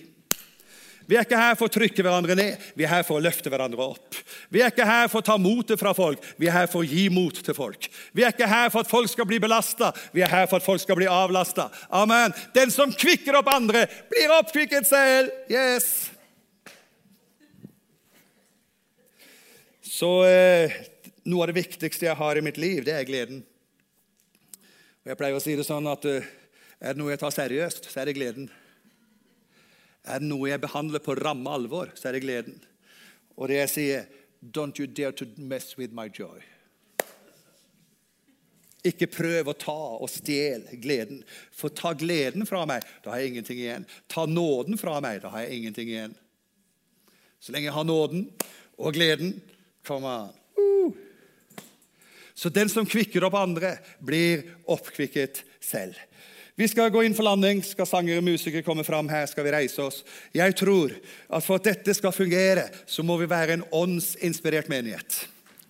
Vi 1.07 1.15
er 1.15 1.23
ikke 1.23 1.39
her 1.39 1.55
for 1.55 1.71
å 1.71 1.73
trykke 1.73 2.03
hverandre 2.03 2.35
ned, 2.35 2.63
vi 2.75 2.83
er 2.83 2.91
her 2.91 3.05
for 3.07 3.21
å 3.21 3.23
løfte 3.23 3.51
hverandre 3.51 3.85
opp. 3.85 4.17
Vi 4.51 4.59
er 4.63 4.73
ikke 4.73 4.87
her 4.89 5.07
for 5.11 5.23
å 5.23 5.27
ta 5.27 5.37
motet 5.39 5.79
fra 5.79 5.93
folk, 5.95 6.23
vi 6.35 6.49
er 6.51 6.57
her 6.57 6.71
for 6.71 6.83
å 6.83 6.89
gi 6.89 7.07
mot 7.15 7.39
til 7.47 7.55
folk. 7.55 7.87
Vi 8.11 8.25
er 8.27 8.35
ikke 8.35 8.49
her 8.51 8.73
for 8.75 8.83
at 8.83 8.91
folk 8.91 9.11
skal 9.13 9.29
bli 9.31 9.39
belasta, 9.43 9.93
vi 10.11 10.25
er 10.27 10.33
her 10.33 10.49
for 10.51 10.59
at 10.59 10.67
folk 10.67 10.83
skal 10.83 10.99
bli 10.99 11.07
avlasta. 11.11 11.69
Amen. 11.95 12.35
Den 12.57 12.75
som 12.75 12.91
kvikker 12.91 13.39
opp 13.39 13.53
andre, 13.55 13.87
blir 14.11 14.35
oppkvikket 14.41 14.91
selv. 14.91 15.31
Yes. 15.53 16.16
Så 19.87 20.11
eh, 20.27 20.73
noe 21.31 21.45
av 21.45 21.53
det 21.53 21.61
viktigste 21.61 22.09
jeg 22.09 22.19
har 22.19 22.39
i 22.39 22.43
mitt 22.43 22.59
liv, 22.59 22.83
det 22.85 22.97
er 22.97 23.07
gleden. 23.07 23.45
Og 25.05 25.13
Jeg 25.13 25.19
pleier 25.21 25.39
å 25.39 25.43
si 25.43 25.55
det 25.55 25.67
sånn 25.69 25.87
at 25.87 26.09
eh, 26.11 26.27
er 26.83 26.97
det 26.97 26.99
noe 26.99 27.13
jeg 27.13 27.23
tar 27.23 27.35
seriøst, 27.35 27.87
så 27.87 28.03
er 28.03 28.11
det 28.11 28.17
gleden. 28.19 28.49
Er 30.07 30.23
det 30.23 30.27
noe 30.27 30.51
jeg 30.51 30.63
behandler 30.65 31.03
på 31.03 31.15
ramme 31.21 31.55
alvor, 31.55 31.95
så 31.95 32.11
er 32.11 32.19
det 32.19 32.25
gleden. 32.27 32.59
Og 33.39 33.47
det 33.51 33.63
jeg 33.63 33.73
sier 33.77 34.13
Don't 34.43 34.79
you 34.79 34.91
dare 34.91 35.15
to 35.17 35.27
mess 35.39 35.79
with 35.79 35.95
my 35.97 36.11
joy. 36.13 36.43
Ikke 38.87 39.09
prøv 39.11 39.49
å 39.51 39.57
ta 39.59 39.81
og 39.97 40.11
stjele 40.13 40.77
gleden. 40.83 41.23
For 41.55 41.71
ta 41.75 41.95
gleden 41.99 42.47
fra 42.47 42.67
meg, 42.69 42.85
da 43.03 43.15
har 43.15 43.23
jeg 43.23 43.33
ingenting 43.33 43.63
igjen. 43.63 43.87
Ta 44.11 44.27
nåden 44.31 44.79
fra 44.79 44.99
meg, 45.03 45.23
da 45.23 45.33
har 45.33 45.47
jeg 45.47 45.63
ingenting 45.63 45.91
igjen. 45.91 46.15
Så 47.43 47.55
lenge 47.55 47.71
jeg 47.71 47.79
har 47.79 47.87
nåden 47.87 48.29
og 48.77 48.95
gleden, 48.95 49.39
come 49.87 50.07
on. 50.07 50.29
Uh. 50.59 50.93
Så 52.35 52.51
den 52.53 52.69
som 52.69 52.87
kvikker 52.87 53.25
opp 53.25 53.39
andre, 53.39 53.79
blir 54.05 54.43
oppkvikket 54.69 55.41
selv. 55.63 55.97
Vi 56.57 56.69
skal 56.69 56.89
gå 56.93 57.03
inn 57.05 57.15
for 57.17 57.27
landing. 57.27 57.63
Skal 57.65 57.89
sangere 57.89 58.21
og 58.23 58.25
musikere 58.25 58.65
komme 58.65 58.85
fram 58.85 59.09
her? 59.13 59.27
Skal 59.29 59.45
vi 59.45 59.53
reise 59.53 59.83
oss? 59.85 60.03
Jeg 60.33 60.57
tror 60.57 60.95
at 61.29 61.45
for 61.45 61.61
at 61.61 61.69
dette 61.69 61.95
skal 61.97 62.17
fungere, 62.17 62.71
så 62.89 63.05
må 63.05 63.19
vi 63.21 63.29
være 63.29 63.59
en 63.59 63.65
åndsinspirert 63.77 64.71
menighet. 64.73 65.27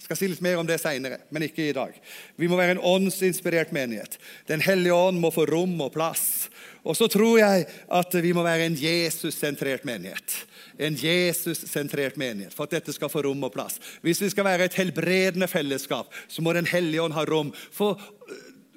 Skal 0.06 0.18
si 0.20 0.28
litt 0.30 0.42
mer 0.44 0.60
om 0.60 0.66
det 0.68 0.76
seinere, 0.78 1.16
men 1.34 1.42
ikke 1.42 1.64
i 1.66 1.74
dag. 1.74 1.94
Vi 2.38 2.46
må 2.46 2.54
være 2.54 2.76
en 2.76 2.82
åndsinspirert 2.86 3.72
menighet. 3.74 4.20
Den 4.46 4.62
hellige 4.62 4.94
ånd 4.94 5.18
må 5.18 5.32
få 5.34 5.48
rom 5.50 5.72
og 5.82 5.96
plass. 5.96 6.46
Og 6.86 6.94
så 6.94 7.08
tror 7.10 7.40
jeg 7.40 7.64
at 7.90 8.14
vi 8.22 8.30
må 8.36 8.44
være 8.46 8.68
en 8.68 8.76
Jesus-sentrert 8.78 9.82
menighet. 9.88 10.36
En 10.78 10.94
Jesus-sentrert 10.94 12.14
menighet 12.22 12.54
for 12.54 12.68
at 12.68 12.76
dette 12.76 12.94
skal 12.94 13.10
få 13.10 13.24
rom 13.26 13.42
og 13.48 13.50
plass. 13.56 13.80
Hvis 14.06 14.22
vi 14.22 14.30
skal 14.30 14.46
være 14.46 14.68
et 14.70 14.78
helbredende 14.78 15.50
fellesskap, 15.50 16.14
så 16.28 16.44
må 16.44 16.54
Den 16.54 16.70
hellige 16.70 17.02
ånd 17.02 17.16
ha 17.18 17.24
rom. 17.26 17.50
For 17.74 17.98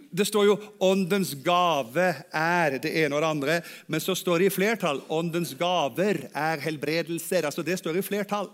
det 0.09 0.25
står 0.25 0.45
jo 0.45 0.57
'åndens 0.81 1.35
gave 1.45 2.15
er 2.33 2.79
det 2.81 2.89
ene 3.05 3.15
og 3.15 3.21
det 3.21 3.29
andre', 3.29 3.61
men 3.87 3.99
så 3.99 4.15
står 4.15 4.39
det 4.39 4.45
i 4.45 4.55
flertall 4.57 5.01
'åndens 5.09 5.53
gaver 5.53 6.25
er 6.33 6.57
helbredelser'. 6.57 7.45
Altså 7.45 7.61
Det 7.61 7.77
står 7.77 7.97
i 7.97 8.01
flertall. 8.01 8.49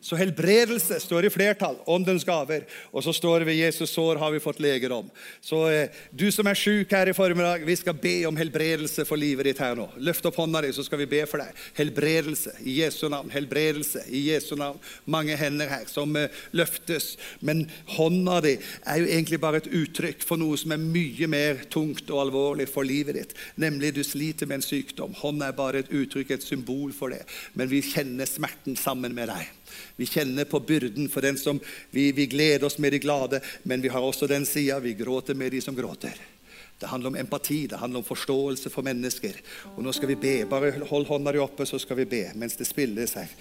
Så 0.00 0.16
helbredelse 0.16 1.00
står 1.02 1.26
i 1.26 1.30
flertall. 1.32 1.76
Åndens 1.90 2.24
gaver. 2.24 2.66
Og 2.92 3.02
så 3.04 3.12
står 3.14 3.42
det 3.42 3.48
ved 3.50 3.58
Jesus 3.58 3.90
sår 3.90 4.20
har 4.20 4.30
vi 4.30 4.42
fått 4.42 4.60
leger 4.62 4.92
om. 4.94 5.08
Så 5.40 5.64
eh, 5.72 5.94
du 6.10 6.28
som 6.34 6.46
er 6.46 6.58
sjuk 6.58 6.92
her 6.94 7.10
i 7.10 7.16
formiddag, 7.16 7.64
vi 7.66 7.76
skal 7.76 7.96
be 7.98 8.14
om 8.28 8.38
helbredelse 8.38 9.06
for 9.08 9.20
livet 9.20 9.50
ditt 9.50 9.62
her 9.62 9.74
nå. 9.78 9.88
Løft 9.98 10.26
opp 10.30 10.38
hånda 10.38 10.62
di, 10.64 10.72
så 10.76 10.84
skal 10.86 11.02
vi 11.02 11.10
be 11.10 11.24
for 11.30 11.42
deg. 11.42 11.64
Helbredelse 11.78 12.54
i 12.62 12.78
Jesu 12.80 13.08
navn. 13.10 13.32
Helbredelse 13.34 14.04
i 14.06 14.24
Jesu 14.30 14.54
navn. 14.60 14.78
Mange 15.10 15.36
hender 15.38 15.70
her 15.72 15.86
som 15.90 16.14
eh, 16.16 16.30
løftes. 16.56 17.16
Men 17.42 17.66
hånda 17.96 18.38
di 18.46 18.54
er 18.58 19.02
jo 19.02 19.10
egentlig 19.10 19.42
bare 19.42 19.62
et 19.62 19.70
uttrykk 19.82 20.22
for 20.26 20.40
noe 20.40 20.58
som 20.60 20.76
er 20.76 20.82
mye 20.82 21.30
mer 21.30 21.64
tungt 21.72 22.06
og 22.12 22.22
alvorlig 22.28 22.68
for 22.70 22.86
livet 22.86 23.18
ditt. 23.18 23.38
Nemlig 23.58 23.96
du 23.98 24.04
sliter 24.06 24.46
med 24.46 24.60
en 24.60 24.68
sykdom. 24.68 25.16
Hånda 25.18 25.50
er 25.50 25.58
bare 25.58 25.82
et 25.82 25.90
uttrykk, 25.90 26.36
et 26.36 26.46
symbol 26.46 26.94
for 26.94 27.10
det. 27.14 27.24
Men 27.58 27.70
vi 27.72 27.82
kjenner 27.82 28.28
smerten 28.28 28.78
sammen 28.78 29.16
med 29.16 29.32
deg. 29.32 29.57
Vi 29.96 30.06
kjenner 30.06 30.48
på 30.48 30.60
byrden 30.60 31.08
for 31.12 31.24
den 31.24 31.38
som 31.38 31.60
vi, 31.90 32.10
vi 32.12 32.26
gleder 32.26 32.66
oss 32.66 32.78
med 32.78 32.92
de 32.92 33.02
glade, 33.02 33.40
men 33.62 33.82
vi 33.82 33.92
har 33.92 34.04
også 34.04 34.26
den 34.30 34.46
sida 34.46 34.80
vi 34.80 34.94
gråter 34.98 35.34
med 35.34 35.52
de 35.52 35.60
som 35.64 35.76
gråter. 35.76 36.14
Det 36.80 36.86
handler 36.86 37.08
om 37.08 37.16
empati, 37.16 37.66
det 37.66 37.76
handler 37.76 37.98
om 37.98 38.04
forståelse 38.04 38.70
for 38.70 38.86
mennesker. 38.86 39.34
Og 39.76 39.82
nå 39.82 39.92
skal 39.92 40.12
vi 40.12 40.14
be. 40.14 40.34
Bare 40.46 40.70
hold 40.86 41.08
hånda 41.08 41.32
di 41.34 41.40
oppe, 41.42 41.66
så 41.66 41.78
skal 41.82 41.98
vi 41.98 42.04
be 42.06 42.20
mens 42.38 42.54
det 42.56 42.68
spilles 42.68 43.16
her. 43.18 43.32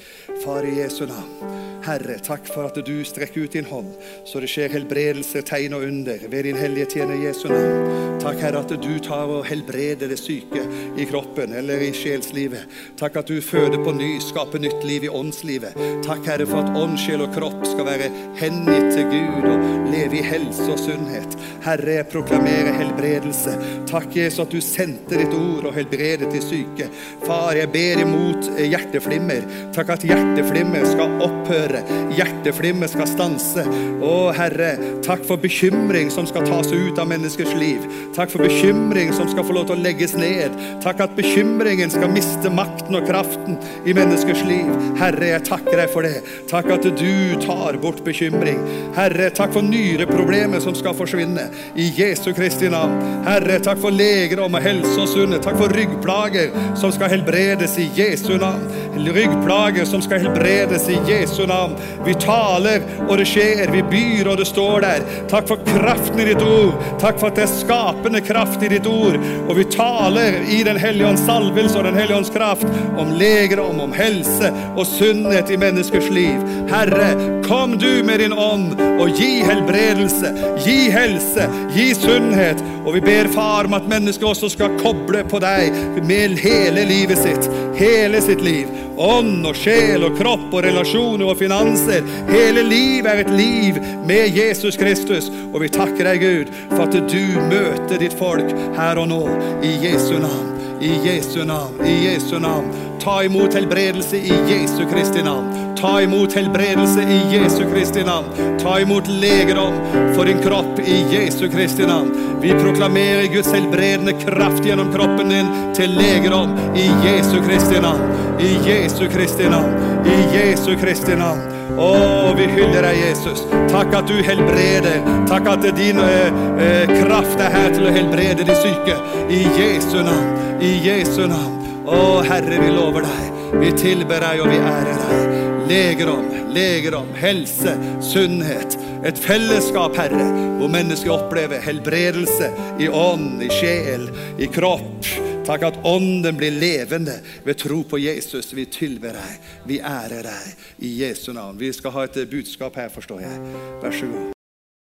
Far 0.42 0.66
i 0.66 0.80
Jesu 0.80 1.04
navn. 1.06 1.68
Herre, 1.86 2.18
takk 2.20 2.50
for 2.50 2.66
at 2.68 2.80
du 2.84 2.96
strekker 3.06 3.46
ut 3.46 3.54
din 3.54 3.68
hånd, 3.70 3.94
så 4.28 4.42
det 4.44 4.50
skjer 4.52 4.74
helbredelse, 4.74 5.44
tegn 5.48 5.78
og 5.78 5.86
under 5.86 6.26
ved 6.28 6.48
din 6.50 6.58
hellige 6.58 6.90
tjener 6.98 7.22
Jesu 7.22 7.46
navn. 7.52 8.18
Takk, 8.24 8.42
Herre, 8.42 8.64
at 8.66 8.74
du 8.84 8.98
tar 9.06 9.30
og 9.32 9.46
helbreder 9.48 10.10
det 10.10 10.18
syke 10.20 10.66
i 10.98 11.06
kroppen 11.08 11.54
eller 11.56 11.86
i 11.86 11.94
sjelslivet. 11.96 12.66
Takk 13.00 13.22
at 13.22 13.30
du 13.30 13.38
føder 13.46 13.78
på 13.86 13.94
ny, 13.96 14.10
skaper 14.26 14.60
nytt 14.66 14.82
liv 14.84 15.06
i 15.06 15.14
åndslivet. 15.14 15.78
Takk, 16.04 16.26
Herre, 16.28 16.50
for 16.50 16.66
at 16.66 16.82
ånd, 16.82 16.98
sjel 17.00 17.24
og 17.24 17.32
kropp 17.38 17.62
skal 17.70 17.88
være 17.88 18.10
hengitt 18.42 18.90
til 18.98 19.08
Gud 19.14 19.48
og 19.54 19.88
leve 19.94 20.20
i 20.20 20.26
helse 20.26 20.68
og 20.74 20.82
sunnhet. 20.82 21.38
Herre, 21.64 22.00
jeg 22.02 22.10
proklamerer 22.12 22.76
helbredelse 22.82 23.27
helbredelse. 23.28 23.86
Takk, 23.88 24.16
Jesus, 24.16 24.40
at 24.40 24.52
du 24.52 24.62
sendte 24.62 25.18
ditt 25.18 25.34
ord 25.34 25.68
og 25.70 25.76
helbredet 25.76 26.30
de 26.32 26.42
syke. 26.42 26.90
Far, 27.26 27.56
jeg 27.56 27.70
ber 27.72 28.02
imot 28.04 28.50
hjerteflimmer. 28.58 29.46
Takk 29.76 29.90
at 29.96 30.04
hjerteflimmer 30.04 30.86
skal 30.86 31.22
opphøre. 31.24 31.84
Hjerteflimmer 32.16 32.88
skal 32.88 33.08
stanse. 33.08 33.64
Å, 34.04 34.32
Herre, 34.38 34.76
takk 35.06 35.24
for 35.28 35.38
bekymring 35.38 36.12
som 36.12 36.28
skal 36.28 36.46
tas 36.48 36.72
ut 36.72 37.00
av 37.00 37.08
menneskers 37.08 37.54
liv. 37.58 37.84
Takk 38.16 38.32
for 38.34 38.44
bekymring 38.44 39.14
som 39.16 39.30
skal 39.32 39.46
få 39.48 39.56
lov 39.56 39.70
til 39.70 39.78
å 39.78 39.84
legges 39.86 40.16
ned. 40.18 40.56
Takk 40.84 41.04
at 41.08 41.16
bekymringen 41.18 41.92
skal 41.94 42.12
miste 42.12 42.52
makten 42.52 42.98
og 42.98 43.08
kraften 43.08 43.58
i 43.88 43.96
menneskers 43.98 44.44
liv. 44.48 44.70
Herre, 45.00 45.32
jeg 45.34 45.48
takker 45.48 45.80
deg 45.80 45.94
for 45.94 46.08
det. 46.08 46.22
Takk 46.52 46.72
at 46.76 46.88
du 46.98 47.38
tar 47.44 47.80
bort 47.82 48.04
bekymring. 48.06 48.60
Herre, 48.98 49.30
takk 49.32 49.56
for 49.56 49.66
nyreproblemet 49.66 50.64
som 50.64 50.76
skal 50.78 50.96
forsvinne. 50.98 51.48
I 51.78 51.88
Jesu 51.98 52.34
Kristi 52.38 52.70
navn. 52.72 53.17
Herre, 53.26 53.58
takk 53.64 53.80
for 53.82 53.92
legedom 53.92 54.56
og 54.56 54.64
helse 54.64 54.96
og 55.02 55.10
sunnhet. 55.12 55.44
Takk 55.44 55.58
for 55.60 55.74
ryggplager 55.74 56.54
som 56.80 56.94
skal 56.96 57.12
helbredes 57.12 57.78
i 57.82 57.88
Jesu 57.98 58.38
navn. 58.40 58.64
Ryggplager 58.98 59.86
som 59.86 60.02
skal 60.02 60.22
helbredes 60.24 60.88
i 60.92 60.98
Jesu 61.10 61.46
navn. 61.50 61.76
Vi 62.06 62.16
taler, 62.22 62.86
og 63.08 63.18
det 63.20 63.28
skjer. 63.30 63.66
Vi 63.74 63.84
byr, 63.92 64.32
og 64.32 64.40
det 64.42 64.48
står 64.50 64.86
der. 64.86 65.06
Takk 65.32 65.50
for 65.52 65.64
kraften 65.68 66.22
i 66.24 66.30
ditt 66.30 66.44
ord. 66.44 66.78
Takk 67.02 67.20
for 67.20 67.32
at 67.32 67.40
det 67.40 67.46
er 67.48 67.54
skapende 67.54 68.22
kraft 68.26 68.64
i 68.64 68.72
ditt 68.78 68.88
ord. 68.90 69.20
Og 69.48 69.56
vi 69.60 69.68
taler 69.76 70.40
i 70.48 70.64
Den 70.68 70.78
hellige 70.78 71.08
ånds 71.08 71.26
salvelse 71.26 71.78
og 71.80 71.86
Den 71.88 71.96
hellige 71.96 72.18
ånds 72.18 72.34
kraft 72.34 72.68
om 72.98 73.14
legedom, 73.20 73.80
om 73.80 73.94
helse 73.96 74.52
og 74.76 74.86
sunnhet 74.88 75.52
i 75.52 75.60
menneskers 75.60 76.10
liv. 76.12 76.42
Herre, 76.72 77.14
kom 77.48 77.78
du 77.80 78.04
med 78.04 78.20
din 78.20 78.34
ånd 78.34 78.74
og 79.00 79.14
gi 79.16 79.44
helbredelse, 79.48 80.34
gi 80.66 80.90
helse, 80.92 81.48
gi 81.76 81.92
sunnhet. 81.96 82.64
Og 82.88 82.94
vi 82.96 83.02
ber 83.08 83.28
Far 83.32 83.66
om 83.66 83.74
at 83.74 83.88
mennesket 83.88 84.28
også 84.28 84.50
skal 84.52 84.76
koble 84.82 85.24
på 85.32 85.40
deg 85.40 85.76
med 86.08 86.36
hele 86.42 86.84
livet 86.90 87.20
sitt. 87.22 87.48
Hele 87.78 88.20
sitt 88.24 88.42
liv. 88.44 88.72
Ånd 88.98 89.46
og 89.46 89.56
sjel 89.56 90.04
og 90.08 90.18
kropp 90.18 90.50
og 90.52 90.66
relasjoner 90.66 91.30
og 91.30 91.38
finanser. 91.40 92.04
Hele 92.32 92.66
livet 92.66 93.12
er 93.12 93.22
et 93.24 93.32
liv 93.38 93.78
med 94.10 94.36
Jesus 94.36 94.80
Kristus. 94.80 95.30
Og 95.54 95.62
vi 95.64 95.72
takker 95.72 96.10
deg, 96.10 96.26
Gud, 96.26 96.52
for 96.74 96.88
at 96.88 96.98
du 97.14 97.38
møter 97.48 98.02
ditt 98.02 98.18
folk 98.18 98.52
her 98.76 99.00
og 99.00 99.08
nå. 99.14 99.22
I 99.64 99.78
Jesu 99.86 100.18
navn. 100.20 100.52
I 100.84 100.98
Jesu 101.06 101.44
navn. 101.48 101.80
I 101.86 101.96
Jesu 102.10 102.36
navn. 102.44 102.74
Ta 103.04 103.22
imot 103.24 103.56
helbredelse 103.56 104.20
i 104.20 104.44
Jesu 104.52 104.84
Kristi 104.90 105.24
navn. 105.24 105.67
Ta 105.82 106.02
imot 106.02 106.34
helbredelse 106.34 107.02
i 107.02 107.36
Jesu 107.36 107.64
Kristi 107.74 108.04
navn. 108.04 108.26
Ta 108.64 108.80
imot 108.80 109.08
legedom 109.08 109.74
for 110.16 110.26
din 110.26 110.40
kropp 110.42 110.80
i 110.80 111.06
Jesu 111.12 111.50
Kristi 111.50 111.86
navn. 111.86 112.12
Vi 112.42 112.50
proklamerer 112.50 113.28
Guds 113.34 113.54
helbredende 113.54 114.14
kraft 114.14 114.66
gjennom 114.66 114.94
kroppen 114.94 115.30
din 115.30 115.46
til 115.76 115.94
legedom 115.94 116.58
i 116.76 116.88
Jesu 117.06 117.44
Kristi 117.48 117.82
navn. 117.82 118.02
I 118.40 118.70
Jesu 118.70 119.10
Kristi 119.14 119.50
navn. 119.50 119.70
I 120.06 120.38
Jesu 120.38 120.76
Kristi 120.82 121.16
navn. 121.16 121.46
Å, 121.78 121.94
vi 122.38 122.50
hyller 122.50 122.82
deg, 122.82 122.98
Jesus. 122.98 123.46
Takk 123.70 123.94
at 124.00 124.10
du 124.10 124.18
helbreder. 124.26 124.98
Takk 125.30 125.52
at 125.54 125.68
din 125.78 126.02
eh, 126.02 126.44
eh, 126.58 126.94
kraft 127.04 127.38
er 127.38 127.54
her 127.54 127.70
til 127.76 127.86
å 127.86 127.94
helbrede 127.94 128.48
de 128.50 128.56
syke. 128.64 128.98
I 129.30 129.44
Jesu 129.60 130.00
navn. 130.02 130.34
I 130.58 130.74
Jesu 130.90 131.28
navn. 131.30 131.54
Å, 131.86 132.24
Herre, 132.26 132.64
vi 132.66 132.74
lover 132.74 133.06
deg. 133.06 133.44
Vi 133.62 133.76
tilber 133.78 134.26
deg, 134.26 134.42
og 134.42 134.50
vi 134.50 134.58
ærer 134.58 135.06
deg 135.06 135.47
legedom, 135.68 136.26
legedom, 136.54 137.14
helse, 137.16 137.74
sunnhet. 138.02 138.78
Et 139.06 139.20
fellesskap, 139.20 139.96
Herre, 139.98 140.28
hvor 140.60 140.72
mennesker 140.72 141.14
opplever 141.14 141.62
helbredelse 141.64 142.52
i 142.82 142.90
ånd, 142.90 143.44
i 143.44 143.50
sjel, 143.54 144.10
i 144.40 144.50
kropp. 144.52 145.08
Takk 145.48 145.64
at 145.64 145.78
ånden 145.88 146.40
blir 146.40 146.52
levende 146.52 147.20
ved 147.46 147.60
tro 147.62 147.84
på 147.88 148.02
Jesus. 148.04 148.52
Vi 148.52 148.68
tilber 148.72 149.16
deg, 149.16 149.52
vi 149.70 149.80
ærer 149.80 150.28
deg 150.28 150.82
i 150.84 150.98
Jesu 151.04 151.32
navn. 151.32 151.60
Vi 151.60 151.72
skal 151.76 151.96
ha 151.96 152.08
et 152.08 152.24
budskap 152.32 152.76
her, 152.76 152.92
forstår 152.92 153.24
jeg. 153.24 153.46
Vær 153.84 153.96
så 153.96 154.12
god. 154.12 154.37